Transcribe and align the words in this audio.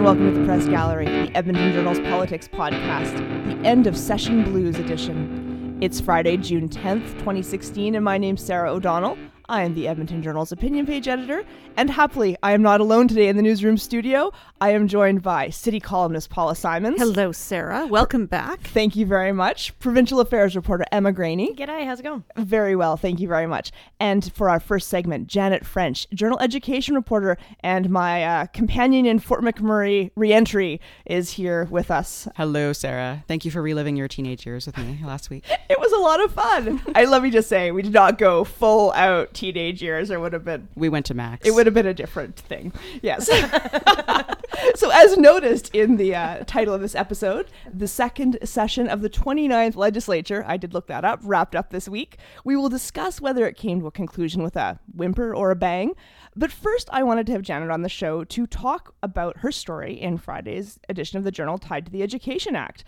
And 0.00 0.06
welcome 0.06 0.32
to 0.32 0.40
the 0.40 0.46
Press 0.46 0.66
Gallery, 0.66 1.04
the 1.04 1.36
Edmonton 1.36 1.74
Journal's 1.74 2.00
Politics 2.00 2.48
Podcast, 2.48 3.18
the 3.44 3.68
end 3.68 3.86
of 3.86 3.94
session 3.94 4.44
blues 4.44 4.78
edition. 4.78 5.76
It's 5.82 6.00
Friday, 6.00 6.38
June 6.38 6.70
10th, 6.70 7.18
2016, 7.18 7.94
and 7.94 8.02
my 8.02 8.16
name's 8.16 8.42
Sarah 8.42 8.72
O'Donnell. 8.72 9.18
I 9.50 9.62
am 9.62 9.74
the 9.74 9.88
Edmonton 9.88 10.22
Journal's 10.22 10.52
opinion 10.52 10.86
page 10.86 11.08
editor, 11.08 11.44
and 11.76 11.90
happily, 11.90 12.36
I 12.40 12.52
am 12.52 12.62
not 12.62 12.80
alone 12.80 13.08
today 13.08 13.26
in 13.26 13.36
the 13.36 13.42
newsroom 13.42 13.78
studio. 13.78 14.32
I 14.60 14.70
am 14.70 14.86
joined 14.86 15.22
by 15.22 15.50
city 15.50 15.80
columnist 15.80 16.30
Paula 16.30 16.54
Simons. 16.54 17.00
Hello, 17.00 17.32
Sarah. 17.32 17.84
Welcome 17.88 18.26
back. 18.26 18.60
Thank 18.60 18.94
you 18.94 19.06
very 19.06 19.32
much. 19.32 19.76
Provincial 19.80 20.20
affairs 20.20 20.54
reporter 20.54 20.84
Emma 20.92 21.10
Graney. 21.10 21.52
G'day, 21.52 21.84
how's 21.84 21.98
it 21.98 22.04
going? 22.04 22.22
Very 22.36 22.76
well, 22.76 22.96
thank 22.96 23.18
you 23.18 23.26
very 23.26 23.48
much. 23.48 23.72
And 23.98 24.32
for 24.34 24.48
our 24.48 24.60
first 24.60 24.86
segment, 24.86 25.26
Janet 25.26 25.66
French, 25.66 26.08
journal 26.14 26.38
education 26.40 26.94
reporter, 26.94 27.36
and 27.58 27.90
my 27.90 28.22
uh, 28.22 28.46
companion 28.46 29.04
in 29.04 29.18
Fort 29.18 29.42
McMurray 29.42 30.12
reentry 30.14 30.80
is 31.06 31.32
here 31.32 31.64
with 31.72 31.90
us. 31.90 32.28
Hello, 32.36 32.72
Sarah. 32.72 33.24
Thank 33.26 33.44
you 33.44 33.50
for 33.50 33.62
reliving 33.62 33.96
your 33.96 34.06
teenage 34.06 34.46
years 34.46 34.66
with 34.66 34.78
me 34.78 35.00
last 35.04 35.28
week. 35.28 35.44
It 35.70 35.78
was 35.78 35.92
a 35.92 35.98
lot 35.98 36.22
of 36.22 36.32
fun. 36.32 36.82
I 36.96 37.04
let 37.04 37.22
me 37.22 37.30
just 37.30 37.48
say, 37.48 37.70
we 37.70 37.82
did 37.82 37.92
not 37.92 38.18
go 38.18 38.42
full 38.42 38.90
out 38.92 39.32
teenage 39.40 39.82
years. 39.82 40.10
It 40.10 40.20
would 40.20 40.34
have 40.34 40.44
been 40.44 40.68
We 40.74 40.88
went 40.88 41.06
to 41.06 41.14
Max. 41.14 41.46
it 41.46 41.52
would 41.52 41.66
have 41.66 41.74
been 41.74 41.86
a 41.86 41.94
different 41.94 42.36
thing. 42.36 42.72
Yes. 43.02 43.26
so, 44.74 44.90
as 44.90 45.16
noticed 45.16 45.74
in 45.74 45.96
the 45.96 46.14
uh, 46.14 46.44
title 46.46 46.74
of 46.74 46.82
this 46.82 46.94
episode, 46.94 47.50
the 47.72 47.88
second 47.88 48.38
session 48.44 48.86
of 48.88 49.00
the 49.00 49.08
29th 49.08 49.76
legislature, 49.76 50.44
I 50.46 50.58
did 50.58 50.74
look 50.74 50.86
that 50.88 51.04
up, 51.04 51.20
wrapped 51.22 51.56
up 51.56 51.70
this 51.70 51.88
week. 51.88 52.18
We 52.44 52.54
will 52.54 52.68
discuss 52.68 53.20
whether 53.20 53.46
it 53.46 53.56
came 53.56 53.80
to 53.80 53.86
a 53.86 53.90
conclusion 53.90 54.42
with 54.42 54.56
a 54.56 54.78
whimper 54.94 55.34
or 55.34 55.50
a 55.50 55.56
bang. 55.56 55.94
But 56.36 56.52
first, 56.52 56.90
I 56.92 57.02
wanted 57.02 57.26
to 57.26 57.32
have 57.32 57.42
Janet 57.42 57.70
on 57.70 57.82
the 57.82 57.88
show 57.88 58.24
to 58.24 58.46
talk 58.46 58.94
about 59.02 59.38
her 59.38 59.50
story 59.50 59.98
in 59.98 60.18
Friday's 60.18 60.78
edition 60.88 61.16
of 61.18 61.24
the 61.24 61.32
Journal 61.32 61.58
tied 61.58 61.86
to 61.86 61.92
the 61.92 62.02
Education 62.02 62.54
Act. 62.54 62.84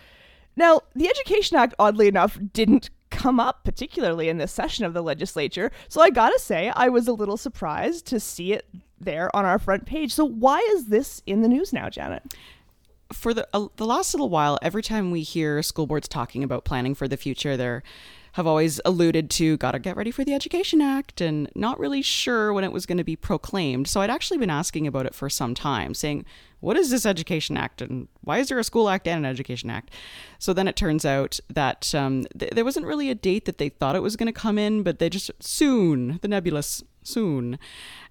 Now, 0.54 0.82
the 0.94 1.08
Education 1.08 1.56
Act, 1.56 1.74
oddly 1.78 2.08
enough, 2.08 2.38
didn't 2.52 2.90
come 3.22 3.38
up 3.38 3.62
particularly 3.62 4.28
in 4.28 4.38
this 4.38 4.50
session 4.50 4.84
of 4.84 4.94
the 4.94 5.02
legislature. 5.02 5.70
So 5.88 6.00
I 6.00 6.10
gotta 6.10 6.40
say, 6.40 6.72
I 6.74 6.88
was 6.88 7.06
a 7.06 7.12
little 7.12 7.36
surprised 7.36 8.04
to 8.06 8.18
see 8.18 8.52
it 8.52 8.66
there 9.00 9.34
on 9.34 9.44
our 9.44 9.60
front 9.60 9.86
page. 9.86 10.12
So 10.12 10.24
why 10.24 10.58
is 10.74 10.86
this 10.86 11.22
in 11.24 11.42
the 11.42 11.48
news 11.48 11.72
now, 11.72 11.88
Janet? 11.88 12.22
for 13.12 13.34
the 13.34 13.46
uh, 13.52 13.66
the 13.76 13.84
last 13.84 14.14
little 14.14 14.30
while, 14.30 14.58
every 14.62 14.82
time 14.82 15.10
we 15.10 15.22
hear 15.22 15.62
school 15.62 15.86
boards 15.86 16.08
talking 16.08 16.42
about 16.42 16.64
planning 16.64 16.94
for 16.94 17.06
the 17.06 17.18
future, 17.18 17.58
they 17.58 17.82
have 18.32 18.46
always 18.46 18.80
alluded 18.84 19.30
to 19.30 19.56
gotta 19.58 19.78
get 19.78 19.96
ready 19.96 20.10
for 20.10 20.24
the 20.24 20.34
Education 20.34 20.80
Act 20.80 21.20
and 21.20 21.50
not 21.54 21.78
really 21.78 22.02
sure 22.02 22.52
when 22.52 22.64
it 22.64 22.72
was 22.72 22.86
going 22.86 22.98
to 22.98 23.04
be 23.04 23.16
proclaimed. 23.16 23.88
So 23.88 24.00
I'd 24.00 24.10
actually 24.10 24.38
been 24.38 24.50
asking 24.50 24.86
about 24.86 25.06
it 25.06 25.14
for 25.14 25.28
some 25.28 25.54
time, 25.54 25.94
saying, 25.94 26.24
"What 26.60 26.76
is 26.76 26.90
this 26.90 27.04
Education 27.04 27.56
Act 27.56 27.82
and 27.82 28.08
why 28.22 28.38
is 28.38 28.48
there 28.48 28.58
a 28.58 28.64
School 28.64 28.88
Act 28.88 29.06
and 29.06 29.24
an 29.24 29.30
Education 29.30 29.70
Act?" 29.70 29.90
So 30.38 30.52
then 30.52 30.66
it 30.66 30.76
turns 30.76 31.04
out 31.04 31.40
that 31.50 31.94
um, 31.94 32.24
th- 32.38 32.52
there 32.52 32.64
wasn't 32.64 32.86
really 32.86 33.10
a 33.10 33.14
date 33.14 33.44
that 33.44 33.58
they 33.58 33.68
thought 33.68 33.96
it 33.96 34.02
was 34.02 34.16
going 34.16 34.32
to 34.32 34.40
come 34.40 34.58
in, 34.58 34.82
but 34.82 34.98
they 34.98 35.10
just 35.10 35.30
soon, 35.40 36.18
the 36.22 36.28
nebulous 36.28 36.82
soon. 37.02 37.58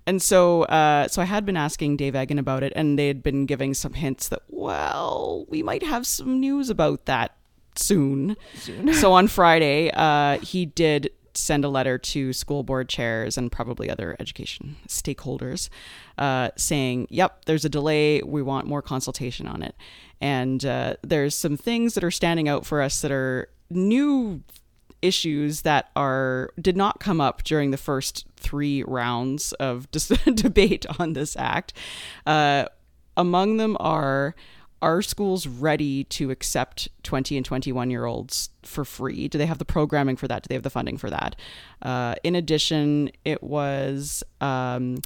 And 0.05 0.21
so, 0.21 0.63
uh, 0.63 1.07
so 1.07 1.21
I 1.21 1.25
had 1.25 1.45
been 1.45 1.57
asking 1.57 1.97
Dave 1.97 2.13
Eggen 2.13 2.39
about 2.39 2.63
it, 2.63 2.73
and 2.75 2.97
they 2.97 3.07
had 3.07 3.21
been 3.21 3.45
giving 3.45 3.73
some 3.73 3.93
hints 3.93 4.27
that, 4.29 4.41
well, 4.47 5.45
we 5.47 5.61
might 5.61 5.83
have 5.83 6.07
some 6.07 6.39
news 6.39 6.69
about 6.69 7.05
that 7.05 7.35
soon. 7.75 8.37
Soon. 8.55 8.93
so 8.93 9.13
on 9.13 9.27
Friday, 9.27 9.91
uh, 9.93 10.39
he 10.39 10.65
did 10.65 11.11
send 11.33 11.63
a 11.63 11.69
letter 11.69 11.97
to 11.97 12.33
school 12.33 12.61
board 12.63 12.89
chairs 12.89 13.37
and 13.37 13.51
probably 13.51 13.89
other 13.89 14.15
education 14.19 14.75
stakeholders, 14.87 15.69
uh, 16.17 16.49
saying, 16.57 17.07
"Yep, 17.09 17.45
there's 17.45 17.65
a 17.65 17.69
delay. 17.69 18.21
We 18.21 18.41
want 18.41 18.67
more 18.67 18.81
consultation 18.81 19.47
on 19.47 19.63
it." 19.63 19.75
And 20.19 20.63
uh, 20.65 20.95
there's 21.01 21.33
some 21.33 21.57
things 21.57 21.93
that 21.95 22.03
are 22.03 22.11
standing 22.11 22.47
out 22.47 22.65
for 22.65 22.81
us 22.81 23.01
that 23.01 23.11
are 23.11 23.49
new 23.69 24.43
issues 25.01 25.61
that 25.61 25.89
are 25.95 26.51
did 26.61 26.77
not 26.77 26.99
come 26.99 27.19
up 27.19 27.43
during 27.43 27.71
the 27.71 27.77
first 27.77 28.25
three 28.35 28.83
rounds 28.83 29.51
of 29.53 29.89
dis- 29.91 30.07
debate 30.35 30.85
on 30.99 31.13
this 31.13 31.35
act. 31.37 31.73
Uh, 32.25 32.65
among 33.17 33.57
them 33.57 33.75
are 33.79 34.35
are 34.81 35.01
schools 35.01 35.47
ready 35.47 36.03
to 36.05 36.31
accept 36.31 36.89
20 37.03 37.37
and 37.37 37.45
21 37.45 37.89
year 37.89 38.05
olds 38.05 38.49
for 38.63 38.83
free? 38.83 39.27
Do 39.27 39.37
they 39.37 39.45
have 39.45 39.59
the 39.59 39.65
programming 39.65 40.15
for 40.15 40.27
that? 40.27 40.43
Do 40.43 40.47
they 40.47 40.55
have 40.55 40.63
the 40.63 40.69
funding 40.69 40.97
for 40.97 41.09
that? 41.09 41.35
Uh, 41.81 42.15
in 42.23 42.35
addition, 42.35 43.11
it 43.23 43.43
was 43.43 44.23
um, 44.39 44.97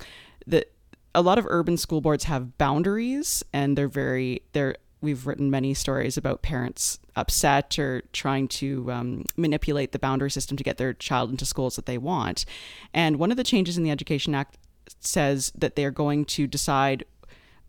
that 0.48 0.72
a 1.14 1.22
lot 1.22 1.38
of 1.38 1.46
urban 1.50 1.78
school 1.78 2.02
boards 2.02 2.26
have 2.26 2.58
boundaries 2.58 3.44
and 3.54 3.78
they're 3.78 3.88
very, 3.88 4.42
they're, 4.54 4.76
we've 5.02 5.28
written 5.28 5.52
many 5.52 5.74
stories 5.74 6.18
about 6.18 6.42
parents 6.42 7.00
upset 7.16 7.78
or 7.78 8.02
trying 8.12 8.48
to 8.48 8.92
um, 8.92 9.26
manipulate 9.38 9.92
the 9.92 10.00
boundary 10.00 10.32
system 10.32 10.58
to 10.58 10.64
get 10.64 10.78
their 10.78 10.94
child 10.94 11.30
into 11.30 11.46
schools 11.46 11.76
that 11.76 11.86
they 11.86 11.98
want. 11.98 12.46
And 12.94 13.18
one 13.18 13.32
of 13.32 13.38
the 13.38 13.44
changes 13.44 13.78
in 13.78 13.84
the 13.84 13.92
Education 13.92 14.36
Act 14.36 14.58
says 15.00 15.52
that 15.56 15.76
they 15.76 15.86
are 15.86 15.92
going 15.92 16.26
to 16.26 16.48
decide 16.48 17.06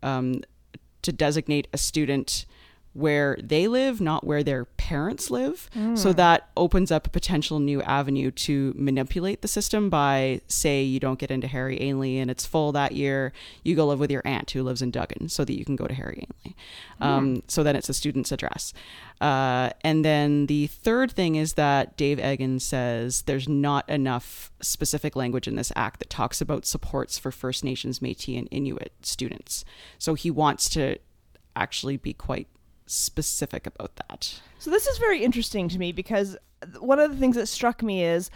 um, 0.03 0.41
to 1.07 1.13
designate 1.13 1.69
a 1.71 1.77
student 1.77 2.45
where 2.97 3.37
they 3.41 3.67
live, 3.67 4.01
not 4.01 4.25
where 4.25 4.41
their 4.41 4.65
parents 4.65 5.29
live. 5.29 5.69
So 5.95 6.13
that 6.13 6.49
opens 6.57 6.91
up 6.91 7.05
a 7.05 7.09
potential 7.11 7.59
new 7.59 7.81
avenue 7.83 8.31
to 8.31 8.73
manipulate 8.75 9.41
the 9.43 9.47
system 9.47 9.89
by, 9.89 10.41
say, 10.47 10.81
you 10.81 10.99
don't 10.99 11.19
get 11.19 11.29
into 11.29 11.45
Harry 11.45 11.79
Ainley 11.79 12.17
and 12.17 12.31
it's 12.31 12.45
full 12.45 12.71
that 12.71 12.93
year, 12.93 13.33
you 13.63 13.75
go 13.75 13.85
live 13.85 13.99
with 13.99 14.09
your 14.09 14.23
aunt 14.25 14.49
who 14.49 14.63
lives 14.63 14.81
in 14.81 14.89
Duggan 14.89 15.29
so 15.29 15.45
that 15.45 15.55
you 15.55 15.63
can 15.63 15.75
go 15.75 15.85
to 15.85 15.93
Harry 15.93 16.25
Ainley. 16.27 16.55
Um, 16.99 17.43
so 17.47 17.61
then 17.61 17.75
it's 17.75 17.89
a 17.89 17.93
student's 17.93 18.31
address. 18.31 18.73
Uh, 19.21 19.69
and 19.81 20.03
then 20.03 20.47
the 20.47 20.65
third 20.67 21.11
thing 21.11 21.35
is 21.35 21.53
that 21.53 21.97
Dave 21.97 22.17
Eggen 22.17 22.59
says 22.59 23.23
there's 23.23 23.47
not 23.47 23.87
enough 23.87 24.51
specific 24.61 25.15
language 25.15 25.47
in 25.47 25.55
this 25.55 25.71
act 25.75 25.99
that 25.99 26.09
talks 26.09 26.41
about 26.41 26.65
supports 26.65 27.19
for 27.19 27.31
First 27.31 27.63
Nations, 27.63 28.01
Metis, 28.01 28.35
and 28.35 28.47
Inuit 28.49 28.91
students. 29.01 29.63
So 29.99 30.15
he 30.15 30.31
wants 30.31 30.69
to 30.69 30.97
actually 31.55 31.97
be 31.97 32.13
quite 32.13 32.47
specific 32.87 33.67
about 33.67 33.95
that. 34.07 34.41
So 34.59 34.71
this 34.71 34.87
is 34.87 34.97
very 34.97 35.23
interesting 35.23 35.69
to 35.69 35.77
me 35.77 35.91
because 35.91 36.37
one 36.79 36.99
of 36.99 37.11
the 37.11 37.17
things 37.17 37.35
that 37.35 37.47
struck 37.47 37.83
me 37.83 38.03
is 38.03 38.31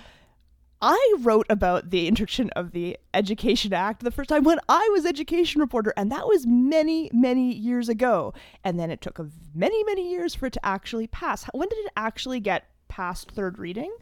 I 0.82 1.16
wrote 1.20 1.46
about 1.50 1.92
the 1.92 2.08
introduction 2.08 2.50
of 2.52 2.72
the 2.72 2.98
Education 3.14 3.72
Act 3.72 4.04
the 4.04 4.10
first 4.10 4.30
time 4.30 4.44
when 4.44 4.60
I 4.68 4.90
was 4.92 5.06
education 5.06 5.62
reporter, 5.62 5.94
and 5.96 6.12
that 6.12 6.26
was 6.28 6.48
many, 6.48 7.10
many 7.14 7.54
years 7.54 7.88
ago. 7.88 8.34
And 8.64 8.80
then 8.80 8.90
it 8.90 9.00
took 9.00 9.20
many, 9.54 9.84
many 9.84 10.10
years 10.10 10.34
for 10.34 10.48
it 10.48 10.54
to 10.54 10.66
actually 10.66 11.06
pass. 11.06 11.46
When 11.54 11.70
did 11.70 11.78
it 11.80 11.92
actually 11.96 12.40
get 12.40 12.68
past 12.88 13.32
third 13.32 13.60
reading? 13.60 13.96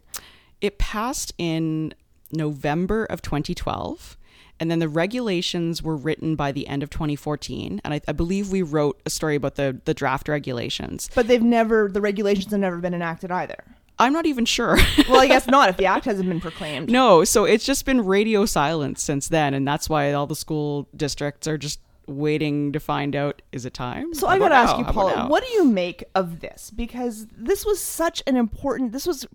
It 0.62 0.78
passed 0.78 1.34
in 1.36 1.92
November 2.32 3.04
of 3.04 3.20
2012. 3.20 4.16
And 4.60 4.70
then 4.70 4.78
the 4.78 4.88
regulations 4.88 5.82
were 5.82 5.96
written 5.96 6.36
by 6.36 6.52
the 6.52 6.68
end 6.68 6.82
of 6.82 6.90
2014. 6.90 7.80
And 7.82 7.94
I, 7.94 8.00
I 8.06 8.12
believe 8.12 8.52
we 8.52 8.62
wrote 8.62 9.00
a 9.06 9.10
story 9.10 9.34
about 9.34 9.56
the, 9.56 9.80
the 9.86 9.94
draft 9.94 10.28
regulations. 10.28 11.10
But 11.14 11.26
they've 11.26 11.42
never, 11.42 11.88
the 11.88 12.02
regulations 12.02 12.50
have 12.52 12.60
never 12.60 12.76
been 12.76 12.94
enacted 12.94 13.32
either. 13.32 13.64
I'm 13.98 14.12
not 14.12 14.26
even 14.26 14.44
sure. 14.44 14.78
well, 15.08 15.20
I 15.20 15.26
guess 15.26 15.46
not 15.48 15.68
if 15.68 15.76
the 15.76 15.86
act 15.86 16.04
hasn't 16.06 16.28
been 16.28 16.40
proclaimed. 16.40 16.90
no, 16.90 17.24
so 17.24 17.44
it's 17.44 17.64
just 17.64 17.84
been 17.84 18.04
radio 18.04 18.46
silence 18.46 19.02
since 19.02 19.28
then, 19.28 19.52
and 19.52 19.68
that's 19.68 19.90
why 19.90 20.12
all 20.12 20.26
the 20.26 20.36
school 20.36 20.88
districts 20.96 21.46
are 21.46 21.58
just 21.58 21.80
waiting 22.06 22.72
to 22.72 22.80
find 22.80 23.14
out 23.14 23.42
is 23.52 23.64
it 23.66 23.74
time? 23.74 24.14
So 24.14 24.26
I 24.26 24.38
got 24.38 24.48
to 24.48 24.54
ask 24.54 24.78
you, 24.78 24.84
Paula, 24.84 25.28
what 25.28 25.44
do 25.44 25.50
you 25.52 25.64
make 25.64 26.04
of 26.14 26.40
this? 26.40 26.70
Because 26.70 27.26
this 27.36 27.64
was 27.64 27.80
such 27.80 28.22
an 28.26 28.36
important. 28.36 28.92
This 28.92 29.06
was 29.06 29.26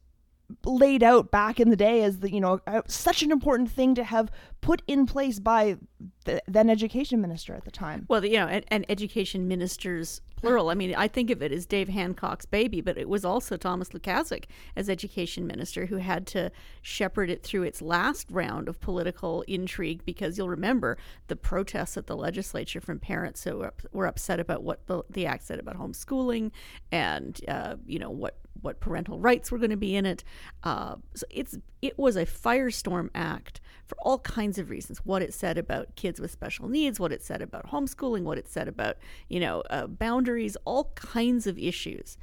laid 0.64 1.04
out 1.04 1.32
back 1.32 1.60
in 1.60 1.70
the 1.70 1.76
day 1.76 2.04
as 2.04 2.20
the 2.20 2.32
you 2.32 2.40
know 2.40 2.60
uh, 2.68 2.82
such 2.88 3.24
an 3.24 3.32
important 3.32 3.72
thing 3.72 3.96
to 3.96 4.04
have 4.04 4.32
put 4.66 4.82
in 4.88 5.06
place 5.06 5.40
by 5.40 5.78
the 6.24 6.42
then 6.48 6.72
education 6.72 7.22
minister 7.22 7.54
at 7.54 7.66
the 7.66 7.72
time. 7.72 8.04
Well, 8.10 8.26
you 8.26 8.40
know, 8.40 8.48
and, 8.48 8.66
and 8.70 8.84
education 8.90 9.48
ministers 9.48 10.22
plural. 10.38 10.72
I 10.72 10.74
mean, 10.74 10.96
I 10.96 11.08
think 11.08 11.30
of 11.30 11.44
it 11.44 11.52
as 11.52 11.68
Dave 11.68 11.88
Hancock's 11.88 12.48
baby, 12.48 12.82
but 12.82 12.98
it 12.98 13.08
was 13.08 13.24
also 13.24 13.58
Thomas 13.58 13.90
Lukaszuk 13.90 14.46
as 14.76 14.90
education 14.90 15.46
minister 15.46 15.86
who 15.86 15.98
had 15.98 16.26
to 16.28 16.52
shepherd 16.82 17.30
it 17.30 17.44
through 17.44 17.62
its 17.62 17.80
last 17.80 18.26
round 18.32 18.68
of 18.68 18.82
political 18.82 19.44
intrigue 19.44 20.04
because 20.04 20.36
you'll 20.36 20.50
remember 20.50 20.98
the 21.28 21.36
protests 21.36 21.96
at 21.96 22.08
the 22.08 22.18
legislature 22.18 22.82
from 22.82 22.98
parents 22.98 23.44
who 23.44 23.70
were, 23.92 24.08
upset 24.08 24.40
about 24.40 24.64
what 24.64 24.88
the, 24.88 25.04
the 25.12 25.28
act 25.28 25.44
said 25.44 25.60
about 25.60 25.78
homeschooling 25.78 26.52
and 26.92 27.40
uh, 27.48 27.76
you 27.86 28.00
know 28.00 28.10
what 28.10 28.38
what 28.62 28.80
parental 28.80 29.20
rights 29.20 29.52
were 29.52 29.58
going 29.58 29.70
to 29.70 29.78
be 29.78 29.96
in 29.96 30.06
it. 30.06 30.24
Uh, 30.64 30.96
so 31.16 31.26
it's 31.30 31.58
it 31.82 31.98
was 32.00 32.16
a 32.16 32.26
firestorm 32.26 33.10
act 33.14 33.62
for 33.86 33.96
all 34.02 34.20
kinds 34.20 34.55
of 34.58 34.70
reasons. 34.70 35.00
What 35.00 35.22
it 35.22 35.34
said 35.34 35.58
about 35.58 35.96
kids 35.96 36.20
with 36.20 36.32
special 36.32 36.68
needs, 36.68 37.00
what 37.00 37.12
it 37.12 37.24
said 37.24 37.42
about 37.42 37.72
homeschooling, 37.72 38.24
what 38.24 38.38
it 38.38 38.48
said 38.48 38.68
about 38.68 38.98
you 39.30 39.40
know 39.40 39.62
uh, 39.70 39.88
boundaries, 39.88 40.58
all 40.66 40.92
kinds 40.96 41.48
of 41.48 41.58
issues. 41.58 42.18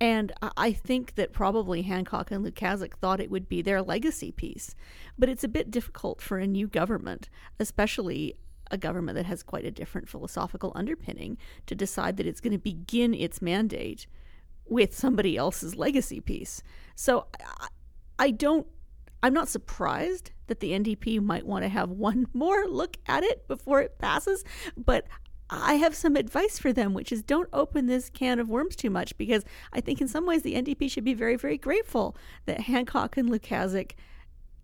And 0.00 0.32
I- 0.56 0.72
think 0.72 1.16
that 1.16 1.34
probably 1.34 1.82
Hancock 1.82 2.30
and 2.30 2.44
Lukaszuk 2.44 2.94
thought 2.94 3.20
it 3.20 3.30
would 3.30 3.48
be 3.50 3.60
their 3.60 3.82
legacy 3.82 4.32
piece. 4.32 4.74
But 5.18 5.28
it's 5.28 5.44
a 5.44 5.48
bit 5.48 5.70
difficult 5.70 6.22
for 6.22 6.38
a 6.38 6.46
new 6.46 6.66
government, 6.66 7.28
especially 7.58 8.36
a 8.70 8.78
government 8.78 9.16
that 9.16 9.26
has 9.26 9.42
quite 9.42 9.66
a 9.66 9.70
different 9.70 10.08
philosophical 10.08 10.72
underpinning, 10.74 11.36
to 11.66 11.74
decide 11.74 12.16
that 12.16 12.26
it's 12.26 12.40
going 12.40 12.52
to 12.52 12.58
begin 12.58 13.12
its 13.12 13.42
mandate 13.42 14.06
with 14.66 14.96
somebody 14.96 15.36
else's 15.36 15.76
legacy 15.76 16.20
piece. 16.20 16.62
So 16.94 17.26
I 18.18 18.30
don't, 18.30 18.66
I'm 19.22 19.34
not 19.34 19.48
surprised 19.48 20.30
that 20.46 20.60
the 20.60 20.72
NDP 20.72 21.20
might 21.20 21.46
want 21.46 21.64
to 21.64 21.68
have 21.68 21.90
one 21.90 22.26
more 22.34 22.66
look 22.66 22.96
at 23.06 23.22
it 23.22 23.46
before 23.48 23.80
it 23.80 23.98
passes, 23.98 24.44
but 24.76 25.06
I 25.50 25.74
have 25.74 25.96
some 25.96 26.14
advice 26.14 26.58
for 26.58 26.72
them, 26.72 26.94
which 26.94 27.10
is 27.10 27.22
don't 27.22 27.48
open 27.52 27.86
this 27.86 28.08
can 28.08 28.38
of 28.38 28.48
worms 28.48 28.76
too 28.76 28.90
much 28.90 29.16
because 29.18 29.44
I 29.72 29.80
think 29.80 30.00
in 30.00 30.06
some 30.06 30.24
ways 30.24 30.42
the 30.42 30.54
NDP 30.54 30.90
should 30.90 31.04
be 31.04 31.14
very, 31.14 31.36
very 31.36 31.58
grateful 31.58 32.16
that 32.46 32.60
Hancock 32.60 33.16
and 33.16 33.28
Lukaszuk 33.28 33.92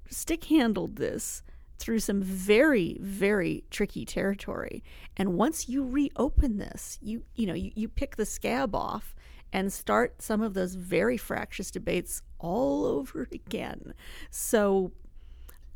stick 0.09 0.45
handled 0.45 0.97
this 0.97 1.43
through 1.79 1.99
some 1.99 2.23
very, 2.23 2.97
very 3.01 3.65
tricky 3.71 4.05
territory. 4.05 4.83
And 5.17 5.35
once 5.35 5.69
you 5.69 5.85
reopen 5.85 6.59
this, 6.59 6.99
you 7.03 7.25
you 7.35 7.47
know, 7.47 7.55
you, 7.55 7.73
you 7.75 7.89
pick 7.89 8.17
the 8.17 8.25
scab 8.25 8.75
off 8.75 9.15
and 9.53 9.73
start 9.73 10.21
some 10.23 10.43
of 10.43 10.55
those 10.55 10.75
very 10.75 11.17
fractious 11.17 11.71
debates 11.71 12.23
all 12.39 12.85
over 12.85 13.29
again. 13.33 13.95
So 14.31 14.93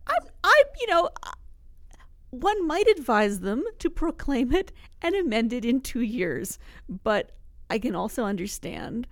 I'm 0.07 0.23
I'm 0.45 0.65
you 0.81 0.87
know 0.89 1.11
one 2.31 2.67
might 2.67 2.87
advise 2.89 3.41
them 3.41 3.65
to 3.81 3.91
proclaim 3.91 4.53
it 4.53 4.73
and 5.03 5.15
amend 5.15 5.53
it 5.53 5.65
in 5.65 5.81
two 5.81 6.01
years. 6.03 6.59
But 6.89 7.33
I 7.69 7.79
can 7.79 7.95
also 7.97 8.25
understand 8.25 9.07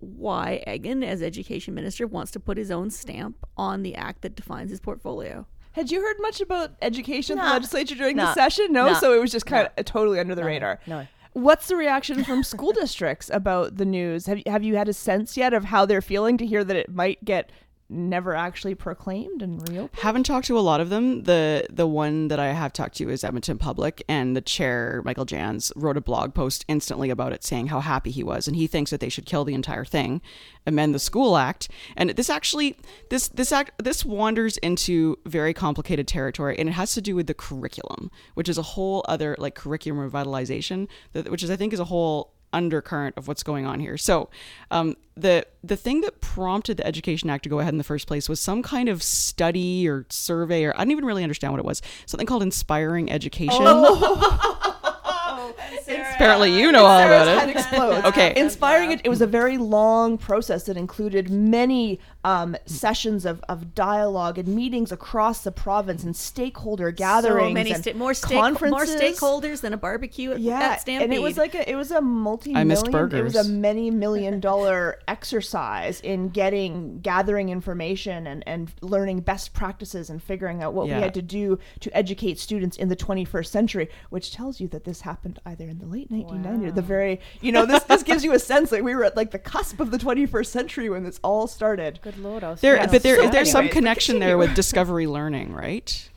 why 0.00 0.62
Eggen, 0.66 1.04
as 1.04 1.22
education 1.22 1.74
minister, 1.74 2.06
wants 2.06 2.30
to 2.32 2.40
put 2.40 2.56
his 2.56 2.70
own 2.70 2.90
stamp 2.90 3.36
on 3.56 3.82
the 3.82 3.94
act 3.94 4.22
that 4.22 4.34
defines 4.36 4.70
his 4.70 4.80
portfolio. 4.80 5.46
Had 5.72 5.90
you 5.92 6.00
heard 6.00 6.16
much 6.20 6.40
about 6.40 6.72
education 6.82 7.38
at 7.38 7.44
the 7.44 7.50
legislature 7.52 7.94
during 7.94 8.16
the 8.16 8.32
session? 8.34 8.72
No, 8.72 8.86
Nah. 8.88 8.94
so 8.94 9.12
it 9.12 9.20
was 9.20 9.30
just 9.30 9.46
kind 9.46 9.68
of 9.76 9.84
totally 9.84 10.18
under 10.18 10.34
the 10.34 10.44
radar. 10.44 10.80
no. 10.86 11.06
What's 11.32 11.68
the 11.68 11.76
reaction 11.76 12.24
from 12.24 12.42
school 12.42 12.72
districts 12.80 13.30
about 13.32 13.76
the 13.76 13.84
news? 13.84 14.26
Have 14.26 14.38
you, 14.38 14.44
have 14.46 14.62
you 14.64 14.76
had 14.76 14.88
a 14.88 14.92
sense 14.92 15.36
yet 15.36 15.54
of 15.54 15.66
how 15.66 15.86
they're 15.86 16.02
feeling 16.02 16.38
to 16.38 16.46
hear 16.46 16.64
that 16.64 16.76
it 16.76 16.94
might 16.94 17.24
get 17.24 17.50
never 17.90 18.34
actually 18.34 18.74
proclaimed 18.74 19.42
and 19.42 19.66
reopened? 19.68 20.00
Haven't 20.00 20.24
talked 20.24 20.46
to 20.46 20.58
a 20.58 20.60
lot 20.60 20.80
of 20.80 20.90
them. 20.90 21.24
The 21.24 21.66
the 21.70 21.86
one 21.86 22.28
that 22.28 22.38
I 22.38 22.52
have 22.52 22.72
talked 22.72 22.96
to 22.96 23.08
is 23.08 23.24
Edmonton 23.24 23.58
Public, 23.58 24.02
and 24.08 24.36
the 24.36 24.40
chair 24.40 25.02
Michael 25.04 25.26
Janz 25.26 25.72
wrote 25.76 25.96
a 25.96 26.00
blog 26.00 26.34
post 26.34 26.64
instantly 26.68 27.10
about 27.10 27.32
it, 27.32 27.44
saying 27.44 27.68
how 27.68 27.80
happy 27.80 28.10
he 28.10 28.22
was, 28.22 28.46
and 28.46 28.56
he 28.56 28.66
thinks 28.66 28.90
that 28.90 29.00
they 29.00 29.08
should 29.08 29.26
kill 29.26 29.44
the 29.44 29.54
entire 29.54 29.84
thing, 29.84 30.20
amend 30.66 30.94
the 30.94 30.98
School 30.98 31.36
Act, 31.36 31.68
and 31.96 32.10
this 32.10 32.30
actually 32.30 32.76
this 33.10 33.28
this 33.28 33.52
act 33.52 33.82
this 33.82 34.04
wanders 34.04 34.56
into 34.58 35.18
very 35.26 35.54
complicated 35.54 36.06
territory, 36.06 36.58
and 36.58 36.68
it 36.68 36.72
has 36.72 36.94
to 36.94 37.00
do 37.00 37.14
with 37.14 37.26
the 37.26 37.34
curriculum, 37.34 38.10
which 38.34 38.48
is 38.48 38.58
a 38.58 38.62
whole 38.62 39.04
other 39.08 39.34
like 39.38 39.54
curriculum 39.54 40.10
revitalization, 40.10 40.88
which 41.12 41.42
is 41.42 41.50
I 41.50 41.56
think 41.56 41.72
is 41.72 41.80
a 41.80 41.84
whole 41.84 42.34
undercurrent 42.52 43.16
of 43.16 43.28
what's 43.28 43.42
going 43.42 43.66
on 43.66 43.80
here. 43.80 43.96
So, 43.96 44.30
um, 44.70 44.96
the 45.16 45.46
the 45.64 45.76
thing 45.76 46.00
that 46.02 46.20
prompted 46.20 46.76
the 46.76 46.86
Education 46.86 47.30
Act 47.30 47.42
to 47.44 47.48
go 47.48 47.58
ahead 47.58 47.74
in 47.74 47.78
the 47.78 47.84
first 47.84 48.06
place 48.06 48.28
was 48.28 48.40
some 48.40 48.62
kind 48.62 48.88
of 48.88 49.02
study 49.02 49.88
or 49.88 50.06
survey, 50.08 50.64
or 50.64 50.74
I 50.74 50.78
don't 50.78 50.92
even 50.92 51.04
really 51.04 51.22
understand 51.22 51.52
what 51.52 51.58
it 51.58 51.64
was. 51.64 51.82
Something 52.06 52.26
called 52.26 52.42
Inspiring 52.42 53.10
Education. 53.10 53.62
Apparently, 55.88 56.58
you 56.58 56.70
know 56.72 56.84
all 56.84 56.98
about 57.00 57.26
head 57.26 57.48
it. 57.48 57.56
explodes. 57.56 58.04
Okay. 58.08 58.32
Inspiring 58.36 58.92
it, 58.92 59.00
it 59.04 59.08
was 59.08 59.20
a 59.22 59.26
very 59.26 59.58
long 59.58 60.18
process 60.18 60.64
that 60.64 60.76
included 60.76 61.30
many 61.30 61.98
um, 62.24 62.56
sessions 62.66 63.24
of, 63.24 63.42
of 63.48 63.74
dialogue 63.74 64.38
and 64.38 64.48
meetings 64.48 64.92
across 64.92 65.42
the 65.42 65.52
province 65.52 66.04
and 66.04 66.14
stakeholder 66.16 66.90
gatherings. 66.90 67.48
so 67.50 67.52
many 67.54 67.72
and 67.72 67.82
sta- 67.82 67.94
more 67.94 68.14
stake- 68.14 68.32
more 68.32 68.42
conferences. 68.44 69.00
stakeholders 69.00 69.60
than 69.60 69.72
a 69.72 69.76
barbecue 69.76 70.32
at, 70.32 70.40
Yeah, 70.40 70.58
at 70.60 70.80
Stampede. 70.82 71.04
and 71.04 71.14
it 71.14 71.22
was 71.22 71.36
like 71.36 71.54
a 71.54 71.68
it 71.70 71.74
was 71.76 71.90
a 71.90 72.00
multi 72.00 72.54
I 72.54 72.64
missed 72.64 72.90
million 72.90 73.14
it 73.16 73.22
was 73.22 73.34
a 73.34 73.38
burgers. 73.44 73.48
many 73.50 73.90
million 73.90 74.40
dollar 74.40 74.98
exercise 75.08 76.00
in 76.00 76.28
getting 76.30 77.00
gathering 77.00 77.48
information 77.48 78.26
and 78.26 78.42
and 78.46 78.72
learning 78.82 79.20
best 79.20 79.52
practices 79.52 80.10
and 80.10 80.22
figuring 80.22 80.62
out 80.62 80.74
what 80.74 80.88
Yeah. 80.88 80.96
we 80.96 81.02
had 81.02 81.14
to 81.14 81.22
do 81.22 81.58
to 81.80 81.96
educate 81.96 82.38
students 82.38 82.76
in 82.76 82.88
the 82.88 82.96
21st 82.96 83.46
century 83.46 83.88
which 84.10 84.32
tells 84.32 84.60
you 84.60 84.68
that 84.68 84.84
this 84.84 85.02
happened 85.02 85.38
either 85.46 85.68
in 85.68 85.77
the 85.78 85.86
late 85.86 86.10
1990s 86.10 86.68
or 86.68 86.72
the 86.72 86.82
very 86.82 87.20
you 87.40 87.52
know 87.52 87.64
this 87.66 87.82
this 87.84 88.02
gives 88.02 88.24
you 88.24 88.32
a 88.32 88.38
sense 88.38 88.70
like 88.72 88.82
we 88.82 88.94
were 88.94 89.04
at 89.04 89.16
like 89.16 89.30
the 89.30 89.38
cusp 89.38 89.80
of 89.80 89.90
the 89.90 89.98
21st 89.98 90.46
century 90.46 90.88
when 90.90 91.04
this 91.04 91.18
all 91.22 91.46
started 91.46 92.00
Good 92.02 92.18
lord, 92.18 92.44
I 92.44 92.50
was 92.50 92.60
There, 92.60 92.76
Yeah. 92.76 92.86
but 92.86 93.02
there, 93.02 93.16
So 93.22 93.28
there's 93.30 93.50
some 93.50 93.60
anyways, 93.60 93.74
but 93.74 93.78
connection 93.78 94.18
there 94.18 94.38
with 94.38 94.54
discovery 94.54 95.06
learning, 95.06 95.52
right? 95.52 96.08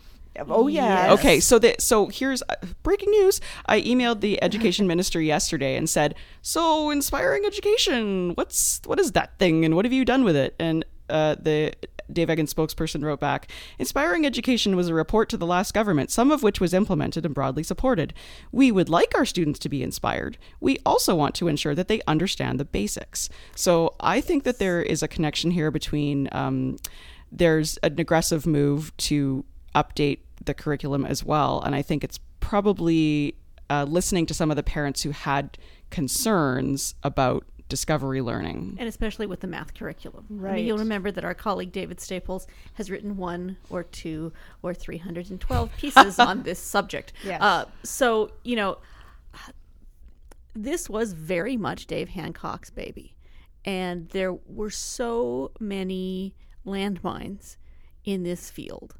oh 0.50 0.68
yeah 0.68 1.12
Okay, 1.14 1.40
so 1.40 1.60
the 1.60 1.76
so 1.78 2.08
here's 2.08 2.42
uh, 2.44 2.56
breaking 2.84 3.12
news. 3.12 3.42
I 3.66 3.82
emailed 3.82 4.22
the 4.22 4.42
education 4.42 4.88
minister 4.88 5.22
yesterday 5.22 5.76
and 5.76 5.90
said, 5.90 6.16
"So 6.42 6.90
inspiring 6.90 7.44
education. 7.46 8.32
What's 8.36 8.80
what 8.86 8.98
is 9.00 9.12
that 9.12 9.38
thing, 9.40 9.66
and 9.66 9.76
what 9.76 9.84
have 9.84 9.92
you 9.94 10.06
done 10.06 10.24
with 10.24 10.38
it?" 10.38 10.56
And 10.58 10.86
uh, 11.10 11.36
the 11.40 11.74
Dave 12.14 12.28
Eggen 12.28 12.48
spokesperson 12.48 13.04
wrote 13.04 13.20
back, 13.20 13.50
"Inspiring 13.80 14.26
education 14.26 14.76
was 14.76 14.88
a 14.88 14.94
report 14.94 15.30
to 15.30 15.38
the 15.38 15.46
last 15.46 15.74
government, 15.74 16.12
some 16.12 16.32
of 16.32 16.44
which 16.44 16.60
was 16.60 16.74
implemented 16.74 17.26
and 17.26 17.36
broadly 17.36 17.64
supported. 17.64 18.14
We 18.52 18.72
would 18.72 18.90
like 18.90 19.14
our 19.16 19.26
students 19.26 19.60
to 19.60 19.70
be 19.70 19.84
inspired. 19.84 20.38
We 20.60 20.80
also 20.86 21.16
want 21.16 21.36
to 21.36 21.48
ensure 21.48 21.76
that 21.76 21.88
they 21.88 22.02
understand 22.08 22.60
the 22.60 22.66
basics. 22.66 23.30
So 23.56 23.96
I 24.00 24.22
think 24.22 24.44
that 24.44 24.60
there 24.60 24.82
is 24.82 25.04
a 25.04 25.08
connection 25.08 25.52
here 25.52 25.72
between." 25.72 26.30
Um, 26.32 26.78
there's 27.32 27.78
an 27.78 27.98
aggressive 27.98 28.46
move 28.46 28.96
to 28.98 29.46
update 29.74 30.20
the 30.44 30.54
curriculum 30.54 31.06
as 31.06 31.24
well. 31.24 31.62
And 31.62 31.74
I 31.74 31.82
think 31.82 32.04
it's 32.04 32.20
probably 32.42 33.36
uh, 33.70 33.86
listening 33.86 34.26
to 34.26 34.34
some 34.34 34.52
of 34.52 34.58
the 34.58 34.64
parents 34.64 35.04
who 35.04 35.12
had 35.12 35.58
concerns 35.90 36.94
about 37.04 37.46
discovery 37.72 38.22
learning. 38.22 38.76
and 38.80 38.88
especially 38.88 39.26
with 39.26 39.40
the 39.40 39.48
math 39.48 39.74
curriculum. 39.74 40.26
I 40.30 40.34
Right. 40.34 40.56
mean, 40.58 40.66
you'll 40.68 40.78
remember 40.78 41.10
that 41.12 41.24
our 41.26 41.34
colleague 41.34 41.72
David 41.72 42.00
Staples 42.00 42.46
has 42.76 42.92
written 42.92 43.18
one 43.18 43.58
or 43.72 43.84
two 43.84 44.32
or 44.62 44.74
312 44.76 45.72
pieces 45.78 46.20
on 46.20 46.44
this 46.44 46.60
subject. 46.60 47.14
Yes. 47.26 47.42
Uh, 47.42 47.66
so, 47.84 48.32
you 48.44 48.56
know, 48.56 48.78
this 50.54 50.90
was 50.90 51.14
very 51.14 51.58
much 51.58 51.88
Dave 51.88 52.10
Hancock's 52.10 52.70
baby. 52.70 53.16
And 53.64 54.10
there 54.10 54.34
were 54.34 54.70
so 54.70 55.52
many 55.60 56.36
landmines 56.66 57.56
in 58.04 58.24
this 58.24 58.50
field. 58.52 58.96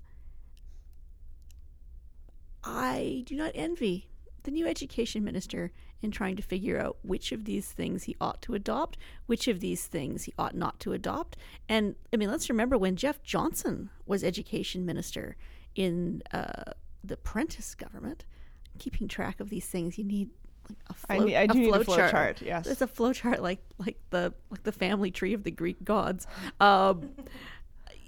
I 2.64 3.24
do 3.26 3.36
not 3.36 3.52
envy 3.56 4.08
the 4.44 4.52
new 4.52 4.68
education 4.68 5.24
minister 5.24 5.72
in 6.02 6.12
trying 6.12 6.36
to 6.36 6.42
figure 6.42 6.80
out 6.80 6.98
which 7.04 7.32
of 7.32 7.46
these 7.46 7.72
things 7.72 8.04
he 8.04 8.16
ought 8.20 8.42
to 8.44 8.54
adopt, 8.54 8.98
which 9.28 9.48
of 9.48 9.60
these 9.60 9.86
things 9.88 10.24
he 10.24 10.34
ought 10.38 10.56
not 10.56 10.80
to 10.80 10.94
adopt. 10.94 11.38
And 11.70 11.96
I 12.14 12.18
mean, 12.18 12.30
let's 12.30 12.50
remember 12.50 12.78
when 12.78 12.96
Jeff 12.96 13.22
Johnson 13.24 13.90
was 14.06 14.24
education 14.24 14.86
minister 14.86 15.36
in 15.76 16.22
uh, 16.34 16.72
the 17.04 17.18
Prentice 17.18 17.76
government, 17.76 18.26
keeping 18.80 19.08
track 19.08 19.40
of 19.40 19.50
these 19.50 19.66
things, 19.66 19.98
you 19.98 20.04
need 20.04 20.30
a 20.90 20.94
I 21.10 21.18
flow, 21.18 21.26
need- 21.26 21.36
I 21.36 21.42
a 21.42 21.48
do 21.48 21.60
need 21.60 21.70
a 21.70 21.72
flow 21.74 21.84
flow 21.84 21.96
chart. 21.98 22.12
chart, 22.12 22.42
yes. 22.42 22.68
It's 22.68 22.82
a 22.82 22.88
flow 22.88 23.14
chart 23.14 23.42
like 23.42 23.60
like 23.78 23.98
the 24.10 24.34
like 24.50 24.64
the 24.64 24.72
family 24.72 25.12
tree 25.12 25.34
of 25.34 25.44
the 25.44 25.52
Greek 25.52 25.84
gods. 25.84 26.28
Um, 26.60 27.12